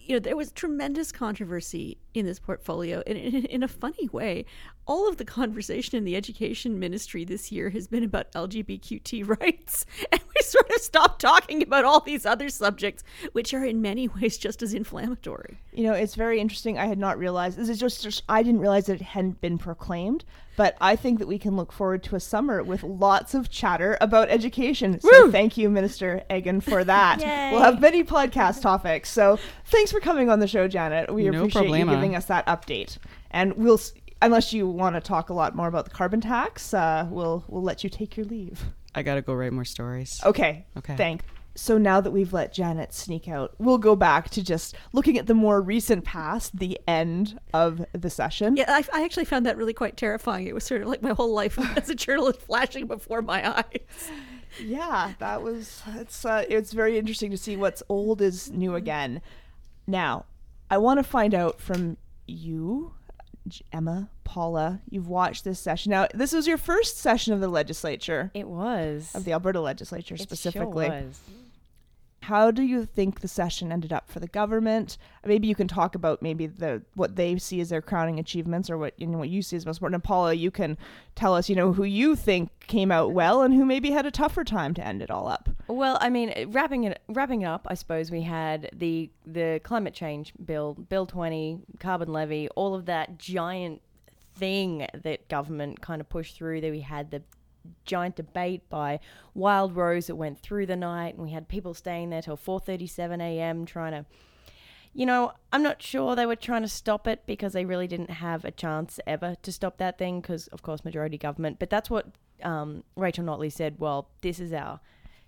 you 0.06 0.16
know, 0.16 0.20
there 0.20 0.36
was 0.36 0.52
tremendous 0.52 1.12
controversy 1.12 1.98
in 2.14 2.26
this 2.26 2.40
portfolio, 2.40 3.02
and 3.08 3.18
in, 3.18 3.46
in 3.46 3.64
a 3.64 3.68
funny 3.68 4.10
way, 4.12 4.46
all 4.86 5.08
of 5.08 5.18
the 5.18 5.26
conversation 5.26 5.98
in 5.98 6.04
the 6.04 6.16
education 6.16 6.80
ministry 6.80 7.24
this 7.24 7.52
year 7.52 7.70
has 7.70 7.88
been 7.88 8.04
about 8.04 8.32
LGBTQT 8.34 9.28
rights, 9.42 9.86
and 10.12 10.22
we 10.22 10.42
sort 10.44 10.70
of 10.72 10.82
stopped 10.82 11.22
talking 11.22 11.62
about 11.64 11.86
all 11.86 12.00
these 12.02 12.26
other 12.26 12.50
subjects, 12.50 13.04
which 13.32 13.54
are 13.54 13.64
in 13.64 13.82
many 13.82 14.08
ways 14.08 14.38
just 14.38 14.62
as 14.62 14.74
inflammatory. 14.74 15.58
You 15.74 15.84
know, 15.86 15.94
it's 15.94 16.16
very 16.16 16.40
interesting. 16.40 16.78
I 16.78 16.86
had 16.88 16.98
not 17.00 17.18
realized 17.18 17.58
this 17.58 17.70
is 17.70 17.80
just, 17.80 18.04
just 18.04 18.24
I 18.30 18.44
didn't 18.44 18.60
realize 18.62 18.88
that 18.88 18.96
it 18.96 19.02
hadn't 19.02 19.42
been 19.42 19.58
proclaimed. 19.58 20.24
But 20.56 20.78
I 20.80 20.96
think 20.96 21.18
that 21.18 21.28
we 21.28 21.40
can 21.40 21.56
look 21.56 21.72
forward 21.72 22.04
to 22.04 22.16
a 22.16 22.20
summer 22.20 22.62
with 22.62 22.84
lots 22.84 23.34
of 23.34 23.50
chatter 23.50 23.98
about 24.02 24.30
education. 24.30 25.00
So 25.02 25.32
thank 25.32 25.58
you, 25.58 25.68
Minister 25.68 26.22
Eggen, 26.30 26.62
for 26.62 26.84
that. 26.84 27.22
We'll 27.54 27.64
have 27.64 27.82
many 27.82 28.04
podcast 28.04 28.62
topics. 28.62 29.10
So 29.10 29.40
thanks 29.66 29.92
for 29.92 30.00
coming 30.00 30.30
on 30.30 30.40
the 30.40 30.46
show, 30.48 30.68
Janet. 30.68 31.12
We 31.12 31.24
No 31.24 31.40
appreciate 31.40 31.64
you 31.80 31.86
giving 31.96 32.16
us 32.16 32.26
that 32.26 32.46
update. 32.46 32.98
And 33.32 33.54
we'll, 33.54 33.76
s- 33.80 33.94
unless 34.24 34.54
you 34.54 34.68
want 34.68 34.96
to 34.96 35.02
talk 35.02 35.30
a 35.30 35.34
lot 35.34 35.56
more 35.56 35.68
about 35.68 35.86
the 35.86 35.92
carbon 35.92 36.22
tax, 36.22 36.74
uh, 36.74 37.08
we'll 37.10 37.44
we'll 37.48 37.64
let 37.64 37.84
you 37.84 37.90
take 37.90 38.18
your 38.18 38.26
leave. 38.26 38.64
I 38.96 39.04
gotta 39.04 39.22
go 39.22 39.34
write 39.34 39.54
more 39.54 39.66
stories. 39.66 40.20
Okay. 40.26 40.66
Okay. 40.78 40.96
Thank. 40.96 41.22
So 41.56 41.78
now 41.78 42.02
that 42.02 42.10
we've 42.10 42.34
let 42.34 42.52
Janet 42.52 42.94
sneak 42.96 43.28
out, 43.28 43.54
we'll 43.60 43.78
go 43.78 43.96
back 43.96 44.32
to 44.32 44.44
just 44.44 44.76
looking 44.92 45.20
at 45.20 45.28
the 45.28 45.36
more 45.36 45.62
recent 45.62 46.04
past, 46.04 46.58
the 46.58 46.80
end 46.88 47.40
of 47.54 47.86
the 47.94 48.10
session. 48.10 48.58
Yeah, 48.58 48.66
I, 48.68 48.84
I 48.92 49.04
actually 49.04 49.26
found 49.26 49.46
that 49.46 49.56
really 49.56 49.74
quite 49.74 49.96
terrifying. 49.96 50.48
It 50.48 50.56
was 50.56 50.64
sort 50.64 50.82
of 50.82 50.88
like 50.88 51.04
my 51.04 51.12
whole 51.12 51.32
life 51.32 51.60
as 51.78 51.90
a 51.90 51.96
journalist 51.96 52.42
flashing 52.42 52.88
before 52.88 53.22
my 53.22 53.58
eyes. 53.58 54.10
Yeah, 54.64 55.14
that 55.20 55.44
was 55.44 55.82
it's 55.96 56.26
uh, 56.26 56.46
it's 56.50 56.74
very 56.74 56.98
interesting 56.98 57.30
to 57.32 57.38
see 57.38 57.56
what's 57.56 57.84
old 57.88 58.22
is 58.22 58.52
new 58.52 58.76
again. 58.76 59.22
Now, 59.86 60.26
I 60.72 60.78
want 60.78 61.00
to 61.00 61.04
find 61.04 61.36
out 61.36 61.60
from 61.60 61.98
you, 62.26 62.94
J- 62.96 63.03
Emma, 63.72 64.10
Paula. 64.24 64.80
You've 64.90 65.08
watched 65.08 65.44
this 65.44 65.60
session. 65.60 65.90
Now, 65.92 66.08
this 66.14 66.32
was 66.34 66.48
your 66.48 66.58
first 66.58 66.98
session 66.98 67.34
of 67.34 67.40
the 67.42 67.48
legislature 67.48 68.32
It 68.34 68.48
was. 68.48 69.12
of 69.14 69.26
the 69.26 69.34
Alberta 69.34 69.60
legislature 69.62 70.16
It 70.16 70.20
sure 70.20 70.24
specifically. 70.26 70.90
was. 70.90 71.20
How 72.24 72.52
do 72.52 72.64
you 72.64 72.86
think 72.86 73.20
the 73.20 73.28
session 73.28 73.70
ended 73.70 73.92
up 73.92 74.10
for 74.10 74.22
the 74.22 74.28
government? 74.28 74.98
Maybe 75.26 75.48
you 75.48 75.56
can 75.56 75.68
talk 75.68 75.94
about 75.94 76.22
maybe 76.22 76.48
the 76.48 76.82
what 76.94 77.18
they 77.18 77.38
see 77.38 77.60
as 77.60 77.68
their 77.68 77.82
crowning 77.82 78.18
achievements, 78.18 78.70
or 78.70 78.78
what 78.78 78.94
you 78.98 79.08
know 79.08 79.18
what 79.18 79.28
you 79.28 79.42
see 79.42 79.58
as 79.58 79.66
most 79.66 79.78
important. 79.78 79.96
And 79.96 80.04
Paula, 80.06 80.34
you 80.34 80.50
can 80.50 80.78
tell 81.16 81.36
us, 81.36 81.50
you 81.50 81.56
know, 81.56 81.74
who 81.74 81.84
you 81.84 82.16
think 82.16 82.50
came 82.62 82.94
out 82.94 83.12
well 83.12 83.42
and 83.42 83.54
who 83.54 83.66
maybe 83.66 83.92
had 83.92 84.06
a 84.06 84.12
tougher 84.12 84.46
time 84.46 84.74
to 84.76 84.88
end 84.88 85.02
it 85.02 85.12
all 85.12 85.28
up. 85.28 85.50
Well, 85.68 85.98
I 86.00 86.10
mean, 86.10 86.50
wrapping 86.52 86.86
it 86.86 87.02
wrapping 87.10 87.44
up, 87.44 87.68
I 87.70 87.74
suppose 87.74 88.10
we 88.10 88.22
had 88.22 88.70
the 88.72 89.10
the 89.26 89.60
climate 89.64 89.94
change 89.94 90.32
bill, 90.46 90.76
Bill 90.76 91.06
20, 91.06 91.60
carbon 91.80 92.14
levy, 92.14 92.48
all 92.56 92.74
of 92.74 92.86
that 92.86 93.18
giant 93.20 93.82
thing 94.36 94.88
that 94.94 95.28
government 95.28 95.82
kind 95.82 96.00
of 96.00 96.08
pushed 96.08 96.38
through. 96.38 96.62
That 96.62 96.72
we 96.72 96.80
had 96.80 97.12
the 97.12 97.22
giant 97.86 98.16
debate 98.16 98.70
by 98.70 99.00
Wild 99.34 99.76
Rose 99.76 100.08
that 100.08 100.16
went 100.16 100.40
through 100.40 100.66
the 100.66 100.76
night, 100.76 101.16
and 101.16 101.24
we 101.24 101.32
had 101.32 101.48
people 101.48 101.74
staying 101.74 102.10
there 102.10 102.22
till 102.22 102.38
4:37 102.38 103.22
a.m. 103.22 103.66
trying 103.66 103.92
to. 103.92 104.06
You 104.96 105.08
know, 105.08 105.32
I'm 105.52 105.64
not 105.64 105.82
sure 105.82 106.16
they 106.16 106.28
were 106.28 106.36
trying 106.36 106.62
to 106.62 106.68
stop 106.68 107.08
it 107.08 107.24
because 107.26 107.54
they 107.54 107.66
really 107.66 107.88
didn't 107.88 108.12
have 108.12 108.46
a 108.46 108.52
chance 108.52 109.00
ever 109.08 109.36
to 109.42 109.52
stop 109.52 109.78
that 109.78 109.98
thing 109.98 110.22
because, 110.22 110.46
of 110.50 110.62
course, 110.62 110.86
majority 110.86 111.18
government. 111.18 111.58
But 111.58 111.72
that's 111.72 111.90
what 111.90 112.10
um, 112.44 112.84
Rachel 112.96 113.26
Notley 113.26 113.52
said. 113.52 113.80
Well, 113.80 114.10
this 114.22 114.40
is 114.40 114.54
our. 114.54 114.80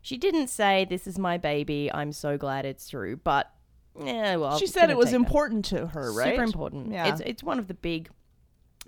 She 0.04 0.18
didn't 0.18 0.50
say 0.50 0.86
this 0.88 1.08
is 1.08 1.18
my 1.18 1.40
baby. 1.40 1.92
I'm 1.92 2.12
so 2.12 2.38
glad 2.38 2.64
it's 2.64 2.88
through, 2.88 3.18
but 3.18 3.52
yeah, 4.00 4.36
well, 4.36 4.58
she 4.58 4.68
said 4.68 4.90
it 4.90 4.98
was 4.98 5.08
take 5.08 5.12
that. 5.12 5.18
important 5.18 5.66
to 5.66 5.88
her, 5.88 6.12
right? 6.12 6.34
Super 6.34 6.44
important. 6.44 6.92
Yeah. 6.92 7.08
It's 7.08 7.22
it's 7.22 7.44
one 7.44 7.60
of 7.60 7.68
the 7.68 7.74
big 7.74 8.10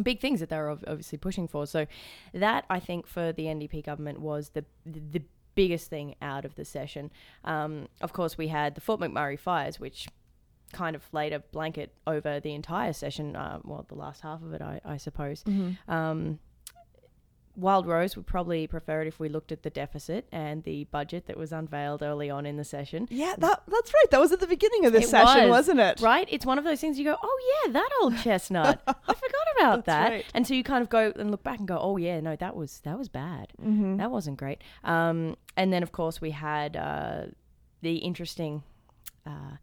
big 0.02 0.20
things 0.20 0.40
that 0.40 0.50
they're 0.50 0.70
obviously 0.70 1.18
pushing 1.18 1.48
for. 1.48 1.66
So 1.68 1.86
that 2.34 2.66
I 2.70 2.80
think 2.80 3.08
for 3.08 3.32
the 3.32 3.44
NDP 3.44 3.86
government 3.86 4.20
was 4.22 4.50
the 4.50 4.66
the, 4.86 5.02
the 5.12 5.22
biggest 5.56 5.90
thing 5.90 6.16
out 6.22 6.46
of 6.46 6.56
the 6.56 6.64
session. 6.64 7.12
Um, 7.44 7.88
of 8.02 8.14
course, 8.14 8.38
we 8.38 8.48
had 8.50 8.76
the 8.76 8.82
Fort 8.82 9.00
McMurray 9.00 9.40
fires, 9.40 9.80
which 9.80 10.08
kind 10.72 10.96
of 10.96 11.04
laid 11.14 11.34
a 11.34 11.40
blanket 11.40 11.94
over 12.06 12.40
the 12.40 12.54
entire 12.54 12.94
session. 12.94 13.36
Uh, 13.36 13.60
well, 13.64 13.86
the 13.88 13.96
last 13.96 14.22
half 14.22 14.42
of 14.44 14.54
it, 14.54 14.62
I, 14.62 14.80
I 14.86 14.98
suppose. 14.98 15.44
Um, 15.88 16.40
Wild 17.58 17.88
Rose 17.88 18.16
would 18.16 18.28
probably 18.28 18.68
prefer 18.68 19.02
it 19.02 19.08
if 19.08 19.20
we 19.20 19.30
looked 19.30 19.52
at 19.52 19.64
the 19.64 19.72
deficit 19.72 20.28
and 20.32 20.64
the 20.64 20.84
budget 20.86 21.26
that 21.26 21.36
was 21.36 21.52
unveiled 21.52 22.04
early 22.04 22.30
on 22.30 22.46
in 22.46 22.56
the 22.56 22.64
session. 22.64 23.08
Yeah, 23.10 23.34
that 23.40 23.64
that's 23.68 23.92
right. 23.94 24.12
That 24.12 24.20
was 24.20 24.32
at 24.32 24.40
the 24.40 24.48
beginning 24.48 24.86
of 24.86 24.94
this 24.94 25.06
It 25.06 25.10
session, 25.10 25.50
was, 25.50 25.68
wasn't 25.68 25.80
it? 25.80 26.00
Right? 26.00 26.28
It's 26.32 26.46
one 26.46 26.60
of 26.60 26.64
those 26.64 26.80
things 26.80 27.00
you 27.00 27.06
go, 27.06 27.18
oh 27.22 27.62
yeah, 27.66 27.72
that 27.74 27.90
old 28.02 28.16
chestnut. 28.24 28.82
I 28.88 28.94
forgot 29.14 29.48
about 29.58 29.86
that. 29.86 30.10
right. 30.12 30.26
And 30.36 30.46
so 30.46 30.54
you 30.54 30.64
kind 30.64 30.84
of 30.84 30.90
go 30.90 31.12
and 31.16 31.32
look 31.32 31.42
back 31.42 31.58
and 31.58 31.68
go, 31.68 31.80
oh 31.82 31.98
yeah, 31.98 32.20
no, 32.20 32.36
that 32.36 32.56
was 32.56 32.80
that 32.84 32.98
was 32.98 33.10
bad. 33.10 33.52
Mm-hmm. 33.60 33.98
That 33.98 34.12
wasn't 34.12 34.38
great. 34.38 34.62
Um, 34.84 35.36
and 35.56 35.74
then 35.74 35.82
of 35.82 35.92
course 35.92 36.22
we 36.22 36.32
had 36.32 36.78
uh, 36.78 37.24
the 37.82 37.98
interesting. 37.98 38.62
Uh, 39.26 39.58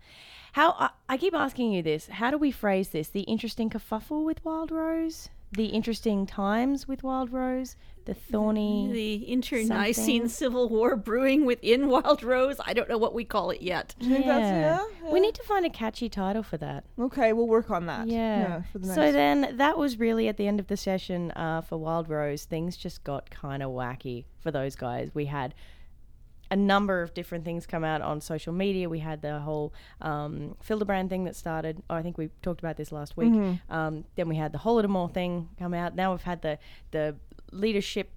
how 0.53 0.73
I, 0.73 0.91
I 1.09 1.17
keep 1.17 1.35
asking 1.35 1.73
you 1.73 1.83
this: 1.83 2.09
How 2.09 2.31
do 2.31 2.39
we 2.39 2.51
phrase 2.51 2.89
this? 2.91 3.09
The 3.09 3.23
interesting 3.23 3.71
kerfuffle 3.71 4.25
with 4.25 4.45
Wild 4.45 4.71
Rose, 4.71 5.29
the 5.55 5.67
interesting 5.67 6.27
times 6.27 6.87
with 6.89 7.03
Wild 7.03 7.33
Rose, 7.33 7.77
the 8.05 8.15
thorny. 8.15 8.91
The 8.93 9.15
internecine 9.33 9.95
Something. 9.95 10.29
civil 10.29 10.69
war 10.69 10.95
brewing 10.97 11.47
within 11.47 11.89
Wild 11.95 12.23
Rose. 12.23 12.57
I 12.65 12.75
don't 12.75 12.89
know 12.89 12.99
what 12.99 13.15
we 13.15 13.25
call 13.25 13.51
it 13.51 13.63
yet. 13.63 13.95
You 14.01 14.11
think 14.15 14.27
that's- 14.27 14.51
Yeah. 14.51 14.85
yeah, 15.05 15.13
We 15.13 15.21
need 15.21 15.35
to 15.37 15.43
find 15.45 15.65
a 15.65 15.71
catchy 15.71 16.09
title 16.09 16.43
for 16.43 16.57
that. 16.59 16.85
Okay, 16.99 17.33
we'll 17.33 17.47
work 17.49 17.71
on 17.71 17.87
that. 17.87 18.09
Yeah. 18.09 18.63
for 18.73 18.79
the 18.79 18.87
next. 18.89 18.97
so 18.97 19.11
then 19.13 19.57
that 19.57 19.79
was 19.79 19.99
really 19.99 20.29
at 20.29 20.37
the 20.37 20.47
end 20.47 20.61
of 20.61 20.67
the 20.67 20.77
session 20.77 21.31
uh, 21.33 21.63
for 21.63 21.79
Wild 21.79 22.09
Rose. 22.09 22.45
Things 22.45 22.77
just 22.77 23.05
got 23.05 23.31
kind 23.31 23.63
of 23.63 23.71
wacky 23.71 24.25
for 24.41 24.51
those 24.51 24.77
guys. 24.77 25.11
We 25.15 25.25
had 25.27 25.55
a 26.51 26.57
number 26.57 27.03
of 27.03 27.15
different 27.15 27.45
things 27.45 27.67
come 27.67 27.85
out 27.85 28.03
on 28.03 28.21
social 28.21 28.53
media. 28.53 28.89
We 28.89 28.99
had 29.01 29.23
the 29.23 29.41
whole 29.41 29.73
um, 30.01 30.57
Fildebrandt 30.63 31.09
thing 31.11 31.25
that 31.25 31.37
started. 31.37 31.83
Oh, 31.89 31.95
I 31.95 32.03
think 32.03 32.19
we 32.19 32.29
talked 32.43 32.61
about 32.61 32.77
this 32.77 32.93
last 32.93 33.17
week. 33.17 33.33
Um, 33.71 34.05
then 34.17 34.29
we 34.29 34.37
had 34.37 34.53
the 34.53 34.59
Holodomor 34.59 35.13
thing 35.13 35.49
come 35.59 35.75
out. 35.75 35.95
Now 35.95 36.13
we've 36.13 36.23
had 36.23 36.43
the 36.43 36.59
the 36.91 37.17
leadership 37.53 38.11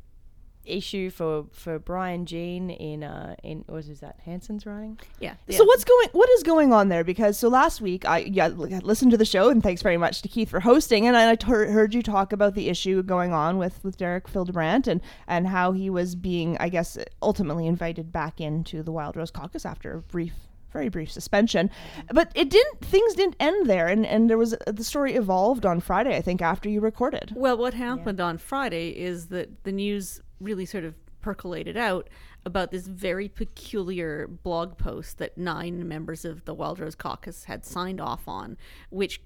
issue 0.67 1.09
for 1.09 1.45
for 1.51 1.79
Brian 1.79 2.25
Jean 2.25 2.69
in 2.69 3.03
uh 3.03 3.36
in 3.43 3.63
what 3.67 3.86
is 3.86 4.00
that 4.01 4.19
Hanson's 4.25 4.65
riding? 4.65 5.00
Yeah. 5.19 5.36
So 5.50 5.63
what's 5.65 5.83
going? 5.83 6.09
What 6.12 6.29
is 6.31 6.43
going 6.43 6.74
on 6.74 6.89
there? 6.89 7.03
Because 7.03 7.38
so 7.38 7.47
last 7.47 7.81
week 7.81 8.05
I 8.05 8.19
yeah 8.19 8.47
listened 8.47 9.12
to 9.12 9.17
the 9.17 9.25
show 9.25 9.50
and 9.50 9.63
thanks 9.63 9.81
very 9.81 9.97
much 9.97 10.21
to 10.21 10.27
Keith 10.27 10.50
for 10.50 10.59
hosting 10.59 11.07
and 11.07 11.15
I 11.15 11.36
t- 11.36 11.47
heard 11.47 11.93
you 11.93 12.01
talk 12.01 12.33
about 12.33 12.55
the 12.55 12.69
issue 12.69 13.03
going 13.03 13.33
on 13.33 13.57
with 13.57 13.83
with 13.83 13.97
Derek 13.97 14.27
Fildebrandt 14.27 14.88
and 14.88 15.01
and 15.27 15.47
how 15.47 15.71
he 15.71 15.89
was 15.89 16.15
being 16.15 16.57
I 16.59 16.69
guess 16.69 16.97
ultimately 17.21 17.67
invited 17.67 18.12
back 18.12 18.39
into 18.41 18.83
the 18.83 18.91
Wild 18.91 19.15
Rose 19.15 19.31
Caucus 19.31 19.65
after 19.65 19.93
a 19.93 20.01
brief 20.01 20.33
very 20.74 20.89
brief 20.89 21.09
suspension 21.09 21.69
but 22.13 22.29
it 22.36 22.50
didn't 22.50 22.81
things 22.81 23.15
didn't 23.15 23.38
end 23.39 23.67
there 23.67 23.88
and 23.88 24.05
and 24.05 24.29
there 24.29 24.38
was 24.38 24.53
the 24.67 24.83
story 24.83 25.15
evolved 25.15 25.65
on 25.65 25.79
Friday 25.79 26.15
I 26.15 26.21
think 26.21 26.41
after 26.41 26.67
you 26.69 26.81
recorded 26.81 27.31
Well, 27.36 27.57
what 27.57 27.74
happened 27.74 28.19
on 28.19 28.38
Friday 28.38 28.89
is 28.89 29.27
that 29.27 29.63
the 29.63 29.71
news 29.71 30.21
really 30.39 30.65
sort 30.65 30.84
of 30.84 30.96
percolated 31.22 31.75
out 31.75 32.10
about 32.46 32.72
this 32.72 32.88
very 32.88 33.27
peculiar 33.27 34.27
blog 34.27 34.77
post 34.77 35.17
that 35.17 35.38
nine 35.38 35.88
members 35.88 36.24
of 36.24 36.46
the 36.46 36.53
Wild 36.53 36.79
Rose 36.79 36.96
Caucus 36.96 37.46
had 37.46 37.65
signed 37.65 38.00
off 38.00 38.27
on, 38.27 38.58
which, 38.89 39.22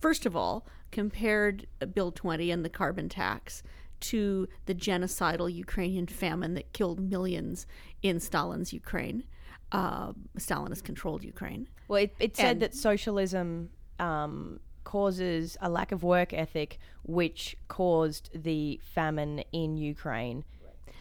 first 0.00 0.26
of 0.26 0.36
all, 0.36 0.66
compared 0.92 1.66
Bill 1.94 2.12
20 2.12 2.50
and 2.50 2.64
the 2.64 2.68
carbon 2.68 3.08
tax 3.08 3.62
to 4.00 4.48
the 4.66 4.74
genocidal 4.74 5.52
Ukrainian 5.52 6.06
famine 6.06 6.54
that 6.54 6.72
killed 6.72 7.00
millions 7.00 7.66
in 8.02 8.18
Stalin's 8.20 8.72
Ukraine, 8.72 9.24
uh, 9.72 10.12
Stalinist 10.38 10.84
controlled 10.84 11.22
Ukraine. 11.22 11.68
Well, 11.88 12.02
it, 12.02 12.14
it 12.18 12.36
said 12.36 12.52
And- 12.52 12.62
that 12.62 12.74
socialism 12.74 13.70
um, 13.98 14.60
causes 14.84 15.56
a 15.60 15.68
lack 15.68 15.92
of 15.92 16.02
work 16.02 16.32
ethic, 16.32 16.78
which 17.02 17.56
caused 17.68 18.30
the 18.34 18.80
famine 18.82 19.44
in 19.52 19.76
Ukraine. 19.76 20.44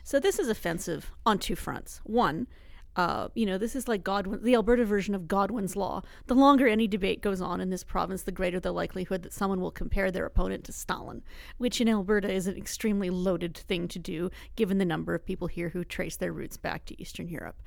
So 0.04 0.20
this 0.20 0.40
is 0.40 0.50
offensive 0.50 1.12
on 1.26 1.40
two 1.40 1.56
fronts. 1.56 2.02
One, 2.04 2.48
uh, 2.96 3.30
you 3.34 3.46
know, 3.46 3.58
this 3.58 3.76
is 3.76 3.88
like 3.88 4.04
Godwin, 4.04 4.44
the 4.44 4.56
Alberta 4.56 4.84
version 4.84 5.16
of 5.16 5.28
Godwin's 5.28 5.76
law. 5.76 6.02
The 6.26 6.36
longer 6.36 6.68
any 6.68 6.88
debate 6.88 7.22
goes 7.22 7.40
on 7.40 7.62
in 7.62 7.70
this 7.70 7.84
province, 7.84 8.24
the 8.24 8.32
greater 8.32 8.60
the 8.60 8.72
likelihood 8.72 9.24
that 9.24 9.34
someone 9.34 9.62
will 9.62 9.72
compare 9.72 10.12
their 10.12 10.26
opponent 10.26 10.64
to 10.66 10.74
Stalin, 10.74 11.24
which 11.58 11.80
in 11.80 11.88
Alberta 11.88 12.32
is 12.32 12.48
an 12.48 12.58
extremely 12.58 13.10
loaded 13.10 13.56
thing 13.56 13.88
to 13.90 14.00
do, 14.00 14.32
given 14.56 14.80
the 14.80 14.86
number 14.86 15.14
of 15.14 15.26
people 15.26 15.48
here 15.48 15.70
who 15.70 15.84
trace 15.84 16.18
their 16.18 16.34
roots 16.34 16.58
back 16.58 16.86
to 16.86 17.02
Eastern 17.02 17.30
Europe. 17.30 17.62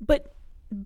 But 0.00 0.34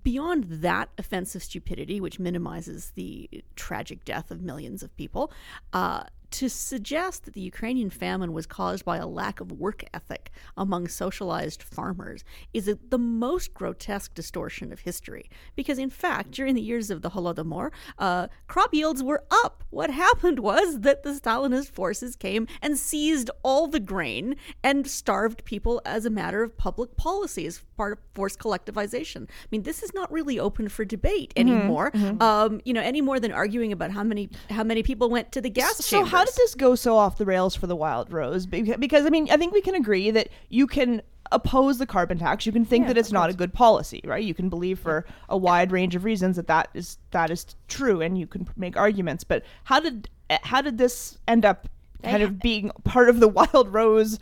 beyond 0.03 0.45
that 0.45 0.91
offensive 0.99 1.43
stupidity, 1.43 2.01
which 2.01 2.19
minimizes 2.19 2.93
the 2.95 3.29
tragic 3.57 4.05
death 4.05 4.31
of 4.31 4.43
millions 4.43 4.83
of 4.83 4.95
people, 4.97 5.33
uh, 5.73 6.05
to 6.33 6.49
suggest 6.49 7.25
that 7.25 7.35
the 7.35 7.41
Ukrainian 7.41 7.91
famine 7.91 8.33
was 8.33 8.47
caused 8.47 8.85
by 8.85 8.97
a 8.99 9.07
lack 9.07 9.41
of 9.41 9.53
work 9.53 9.85
ethic 9.93 10.31
among 10.57 10.89
socialized 10.89 11.63
farmers 11.63 12.25
is 12.53 12.69
a, 12.69 12.79
the 12.89 12.99
most 12.99 13.55
grotesque 13.55 14.15
distortion 14.15 14.73
of 14.73 14.81
history. 14.81 15.31
Because, 15.57 15.79
in 15.79 15.91
fact, 15.91 16.31
during 16.33 16.55
the 16.55 16.61
years 16.63 16.91
of 16.91 17.03
the 17.03 17.11
Holodomor, 17.11 17.71
uh, 17.99 18.29
crop 18.47 18.73
yields 18.75 19.03
were 19.03 19.25
up. 19.31 19.65
What 19.71 19.91
happened 19.91 20.41
was 20.41 20.81
that 20.81 21.03
the 21.03 21.11
Stalinist 21.11 21.71
forces 21.71 22.17
came 22.17 22.47
and 22.63 22.79
seized 22.79 23.31
all 23.43 23.67
the 23.67 23.81
grain 23.81 24.37
and 24.63 24.87
starved 24.87 25.45
people 25.45 25.81
as 25.85 26.05
a 26.05 26.11
matter 26.11 26.43
of 26.43 26.57
public 26.57 26.97
policy, 26.97 27.47
as 27.47 27.63
part 27.77 27.93
of 27.93 27.99
forced 28.15 28.39
collectivization. 28.39 29.25
I 29.25 29.47
mean, 29.51 29.63
this 29.63 29.83
is 29.83 29.95
not 29.95 30.11
really 30.11 30.39
open 30.39 30.69
for 30.69 30.85
debate 30.85 31.31
Mm-hmm. 31.37 31.49
anymore. 31.49 31.93
Um, 32.21 32.61
you 32.65 32.73
know, 32.73 32.81
any 32.81 33.01
more 33.01 33.21
than 33.21 33.33
arguing 33.33 33.73
about 33.73 33.91
how 33.91 34.03
many 34.03 34.31
how 34.49 34.65
many 34.65 34.83
people 34.83 35.11
went 35.11 35.33
to 35.33 35.41
the 35.41 35.51
gas 35.51 35.77
So 35.85 36.05
how 36.21 36.27
did 36.27 36.35
this 36.35 36.55
go 36.55 36.75
so 36.75 36.99
off 36.99 37.17
the 37.17 37.25
rails 37.25 37.57
for 37.57 37.67
the 37.67 37.75
Wild 37.75 38.13
Rose? 38.13 38.45
Because 38.45 39.07
I 39.07 39.09
mean, 39.09 39.31
I 39.31 39.39
think 39.39 39.55
we 39.55 39.63
can 39.63 39.75
agree 39.75 40.11
that 40.11 40.29
you 40.51 40.67
can 40.67 41.01
oppose 41.33 41.79
the 41.79 41.87
carbon 41.87 42.19
tax. 42.19 42.45
You 42.45 42.53
can 42.53 42.67
think 42.67 42.89
that 42.89 42.99
it's 42.99 43.11
not 43.11 43.31
a 43.31 43.33
good 43.33 43.55
policy, 43.55 44.03
right? 44.05 44.23
You 44.23 44.35
can 44.35 44.51
believe 44.51 44.79
for 44.79 45.07
a 45.31 45.39
wide 45.39 45.73
range 45.73 45.97
of 45.97 46.05
reasons 46.05 46.37
that 46.37 46.47
that 46.49 46.69
is 46.75 46.99
that 47.13 47.31
is 47.31 47.47
true, 47.69 48.03
and 48.03 48.19
you 48.19 48.27
can 48.27 48.47
make 48.55 48.77
arguments. 48.77 49.25
But 49.25 49.45
how 49.65 49.81
did 49.81 50.11
eh, 50.29 50.37
how 50.43 50.61
did 50.61 50.77
this 50.77 51.17
end 51.27 51.47
up 51.47 51.69
kind 52.03 52.23
of 52.23 52.39
being 52.39 52.71
part 52.85 53.09
of 53.09 53.21
the 53.21 53.29
Wild 53.53 53.73
Rose 53.73 54.19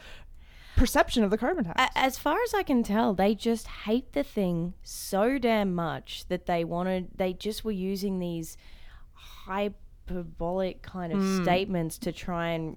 perception 0.76 1.24
of 1.24 1.30
the 1.30 1.38
carbon 1.38 1.64
tax? 1.64 1.92
As 1.96 2.16
far 2.16 2.40
as 2.44 2.54
I 2.54 2.62
can 2.62 2.84
tell, 2.84 3.12
they 3.12 3.34
just 3.34 3.66
hate 3.66 4.12
the 4.12 4.22
thing 4.22 4.74
so 4.84 5.36
damn 5.36 5.74
much 5.74 6.26
that 6.28 6.46
they 6.46 6.62
wanted. 6.62 7.08
They 7.16 7.32
just 7.32 7.64
were 7.64 7.72
using 7.72 8.20
these 8.20 8.56
hyperbolic 10.08 10.82
kind 10.82 11.12
of 11.12 11.22
statements 11.42 11.98
to 11.98 12.12
try 12.12 12.48
and 12.50 12.76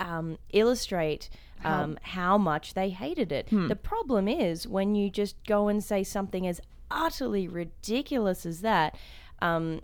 um, 0.00 0.38
illustrate 0.50 1.28
um, 1.64 1.98
how 2.02 2.36
much 2.36 2.74
they 2.74 2.90
hated 2.90 3.30
it. 3.30 3.48
The 3.68 3.76
problem 3.76 4.26
is 4.28 4.66
when 4.66 4.94
you 4.94 5.10
just 5.10 5.36
go 5.46 5.68
and 5.68 5.82
say 5.82 6.02
something 6.02 6.46
as 6.46 6.60
utterly 6.90 7.46
ridiculous 7.48 8.44
as 8.44 8.60
that. 8.62 8.96
Um, 9.40 9.80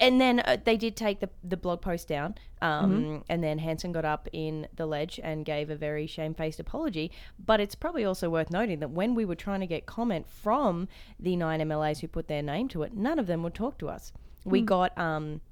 and 0.00 0.18
then 0.18 0.40
uh, 0.40 0.56
they 0.64 0.78
did 0.78 0.96
take 0.96 1.20
the, 1.20 1.28
the 1.44 1.56
blog 1.56 1.82
post 1.82 2.08
down, 2.08 2.36
um, 2.62 3.22
and 3.28 3.44
then 3.44 3.58
Hanson 3.58 3.92
got 3.92 4.06
up 4.06 4.26
in 4.32 4.66
the 4.74 4.86
ledge 4.86 5.20
and 5.22 5.44
gave 5.44 5.68
a 5.68 5.76
very 5.76 6.06
shamefaced 6.06 6.58
apology. 6.58 7.10
But 7.38 7.60
it's 7.60 7.74
probably 7.74 8.04
also 8.06 8.30
worth 8.30 8.50
noting 8.50 8.80
that 8.80 8.90
when 8.90 9.14
we 9.14 9.26
were 9.26 9.34
trying 9.34 9.60
to 9.60 9.66
get 9.66 9.84
comment 9.84 10.26
from 10.26 10.88
the 11.20 11.36
nine 11.36 11.60
MLAs 11.60 12.00
who 12.00 12.08
put 12.08 12.28
their 12.28 12.42
name 12.42 12.68
to 12.68 12.82
it, 12.82 12.94
none 12.94 13.18
of 13.18 13.26
them 13.26 13.42
would 13.42 13.54
talk 13.54 13.76
to 13.78 13.90
us. 13.90 14.10
We 14.46 14.62
got 14.62 14.96
um, 14.96 15.42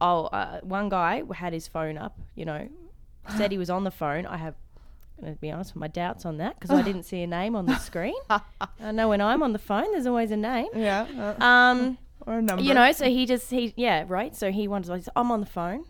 oh, 0.00 0.24
uh, 0.26 0.60
one 0.62 0.88
guy 0.88 1.22
had 1.34 1.52
his 1.52 1.66
phone 1.68 1.96
up, 1.98 2.18
you 2.34 2.44
know, 2.44 2.68
said 3.36 3.50
he 3.52 3.58
was 3.58 3.70
on 3.70 3.84
the 3.84 3.90
phone. 4.02 4.26
I 4.26 4.36
have, 4.36 4.54
going 5.20 5.34
to 5.34 5.40
be 5.40 5.50
honest, 5.50 5.74
my 5.76 5.88
doubts 5.88 6.24
on 6.26 6.36
that 6.38 6.58
because 6.58 6.70
I 6.76 6.82
didn't 6.82 7.04
see 7.04 7.22
a 7.22 7.26
name 7.26 7.56
on 7.56 7.66
the 7.66 7.76
screen. 7.78 8.14
I 8.30 8.92
know 8.92 9.08
when 9.08 9.20
I'm 9.20 9.42
on 9.42 9.52
the 9.52 9.58
phone, 9.58 9.90
there's 9.92 10.06
always 10.06 10.30
a 10.30 10.36
name. 10.36 10.68
yeah, 10.74 11.06
uh, 11.40 11.44
Um, 11.44 11.98
or 12.26 12.38
a 12.38 12.42
number. 12.42 12.62
you 12.62 12.74
know, 12.74 12.92
so 12.92 13.06
he 13.06 13.24
just 13.26 13.50
he 13.50 13.72
yeah 13.76 14.04
right. 14.08 14.34
So 14.34 14.50
he 14.50 14.66
wanted. 14.68 15.04
To, 15.04 15.12
I'm 15.16 15.30
on 15.30 15.40
the 15.40 15.46
phone, 15.46 15.84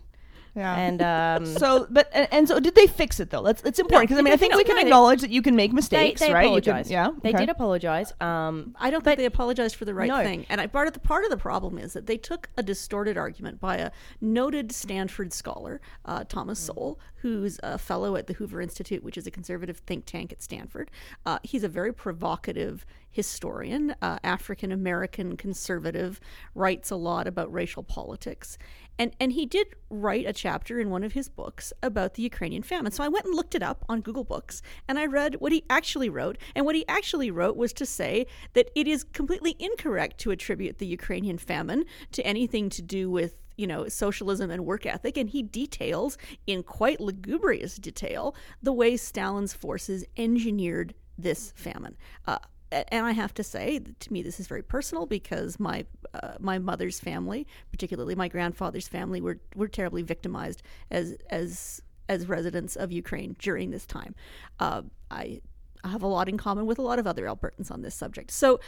yeah. 0.57 0.75
and 0.75 1.01
um, 1.01 1.45
so, 1.57 1.87
but 1.89 2.09
and, 2.13 2.27
and 2.31 2.47
so 2.47 2.59
did 2.59 2.75
they 2.75 2.87
fix 2.87 3.19
it 3.19 3.29
though? 3.29 3.43
That's 3.43 3.63
it's 3.63 3.79
important 3.79 4.09
because 4.09 4.19
I 4.19 4.23
mean 4.23 4.33
I 4.33 4.37
think 4.37 4.55
we 4.55 4.63
can 4.63 4.75
no, 4.75 4.81
they- 4.81 4.87
acknowledge 4.87 5.21
that 5.21 5.29
you 5.29 5.41
can 5.41 5.55
make 5.55 5.71
mistakes, 5.71 6.19
they 6.19 6.33
right? 6.33 6.43
You 6.45 6.61
can- 6.61 6.71
apologized. 6.71 6.91
yeah, 6.91 7.11
they 7.21 7.31
did 7.31 7.49
apologize. 7.49 8.13
Um, 8.19 8.75
I 8.79 8.89
don't 8.89 9.03
think 9.03 9.17
they 9.17 9.25
apologized 9.25 9.75
for 9.75 9.85
the 9.85 9.93
right 9.93 10.09
No. 10.09 10.23
thing. 10.23 10.45
And 10.49 10.59
I 10.59 10.67
part 10.67 10.87
of 10.87 10.93
the 10.93 10.99
part 10.99 11.23
of 11.23 11.29
the 11.29 11.37
problem 11.37 11.77
is 11.77 11.93
that 11.93 12.07
they 12.07 12.17
took 12.17 12.49
a 12.57 12.63
distorted 12.63 13.17
argument 13.17 13.59
by 13.59 13.77
a 13.77 13.91
noted 14.19 14.71
Stanford 14.71 15.31
scholar, 15.33 15.79
uh, 16.05 16.23
Thomas 16.23 16.59
Sowell, 16.59 16.99
who's 17.21 17.59
a 17.63 17.77
fellow 17.77 18.15
at 18.15 18.27
the 18.27 18.33
Hoover 18.33 18.61
Institute, 18.61 19.03
which 19.03 19.17
is 19.17 19.27
a 19.27 19.31
conservative 19.31 19.77
think 19.79 20.05
tank 20.05 20.31
at 20.31 20.41
Stanford. 20.41 20.89
Uh, 21.25 21.39
he's 21.43 21.63
a 21.63 21.69
very 21.69 21.93
provocative 21.93 22.85
historian, 23.17 23.95
uh, 23.99 24.19
African 24.23 24.71
American 24.71 25.35
conservative, 25.37 26.19
writes 26.53 26.91
a 26.91 26.95
lot 26.95 27.25
about 27.25 27.51
racial 27.51 27.81
politics. 27.81 28.59
And, 28.99 29.11
and 29.19 29.31
he 29.31 29.47
did 29.47 29.69
write 29.89 30.27
a 30.27 30.33
chapter 30.33 30.79
in 30.79 30.91
one 30.91 31.03
of 31.03 31.13
his 31.13 31.27
books 31.27 31.73
about 31.81 32.13
the 32.13 32.21
Ukrainian 32.21 32.61
famine. 32.61 32.91
So 32.91 33.03
I 33.03 33.07
went 33.07 33.25
and 33.25 33.33
looked 33.33 33.55
it 33.55 33.63
up 33.63 33.83
on 33.89 34.01
Google 34.01 34.23
Books 34.23 34.61
and 34.87 34.99
I 34.99 35.07
read 35.07 35.35
what 35.39 35.51
he 35.51 35.63
actually 35.67 36.09
wrote. 36.09 36.37
And 36.55 36.63
what 36.63 36.75
he 36.75 36.87
actually 36.87 37.31
wrote 37.31 37.57
was 37.57 37.73
to 37.73 37.87
say 37.87 38.27
that 38.53 38.69
it 38.75 38.87
is 38.87 39.03
completely 39.03 39.55
incorrect 39.57 40.19
to 40.19 40.31
attribute 40.31 40.77
the 40.77 40.85
Ukrainian 40.85 41.39
famine 41.39 41.85
to 42.11 42.23
anything 42.23 42.69
to 42.69 42.83
do 42.83 43.09
with 43.09 43.35
you 43.57 43.65
know 43.65 43.87
socialism 43.87 44.51
and 44.51 44.63
work 44.63 44.85
ethic 44.85 45.17
and 45.17 45.31
he 45.31 45.41
details 45.41 46.15
in 46.45 46.61
quite 46.61 47.01
lugubrious 47.01 47.77
detail 47.77 48.35
the 48.61 48.71
way 48.71 48.95
stalin's 48.95 49.51
forces 49.51 50.05
engineered 50.15 50.93
this 51.17 51.51
famine 51.55 51.97
uh, 52.27 52.37
and 52.71 53.05
I 53.05 53.11
have 53.11 53.33
to 53.35 53.43
say, 53.43 53.79
to 53.79 54.13
me, 54.13 54.21
this 54.21 54.39
is 54.39 54.47
very 54.47 54.61
personal 54.61 55.05
because 55.05 55.59
my 55.59 55.85
uh, 56.13 56.33
my 56.39 56.59
mother's 56.59 56.99
family, 56.99 57.47
particularly 57.71 58.15
my 58.15 58.27
grandfather's 58.27 58.87
family, 58.87 59.21
were 59.21 59.39
were 59.55 59.67
terribly 59.67 60.01
victimized 60.01 60.63
as 60.91 61.15
as 61.29 61.81
as 62.09 62.27
residents 62.27 62.75
of 62.75 62.91
Ukraine 62.91 63.35
during 63.39 63.71
this 63.71 63.85
time. 63.85 64.15
Uh, 64.59 64.81
I 65.11 65.41
I 65.83 65.89
have 65.89 66.03
a 66.03 66.07
lot 66.07 66.27
in 66.27 66.37
common 66.37 66.65
with 66.65 66.79
a 66.79 66.81
lot 66.81 66.99
of 66.99 67.07
other 67.07 67.25
Albertans 67.25 67.71
on 67.71 67.81
this 67.81 67.95
subject. 67.95 68.31
So, 68.31 68.59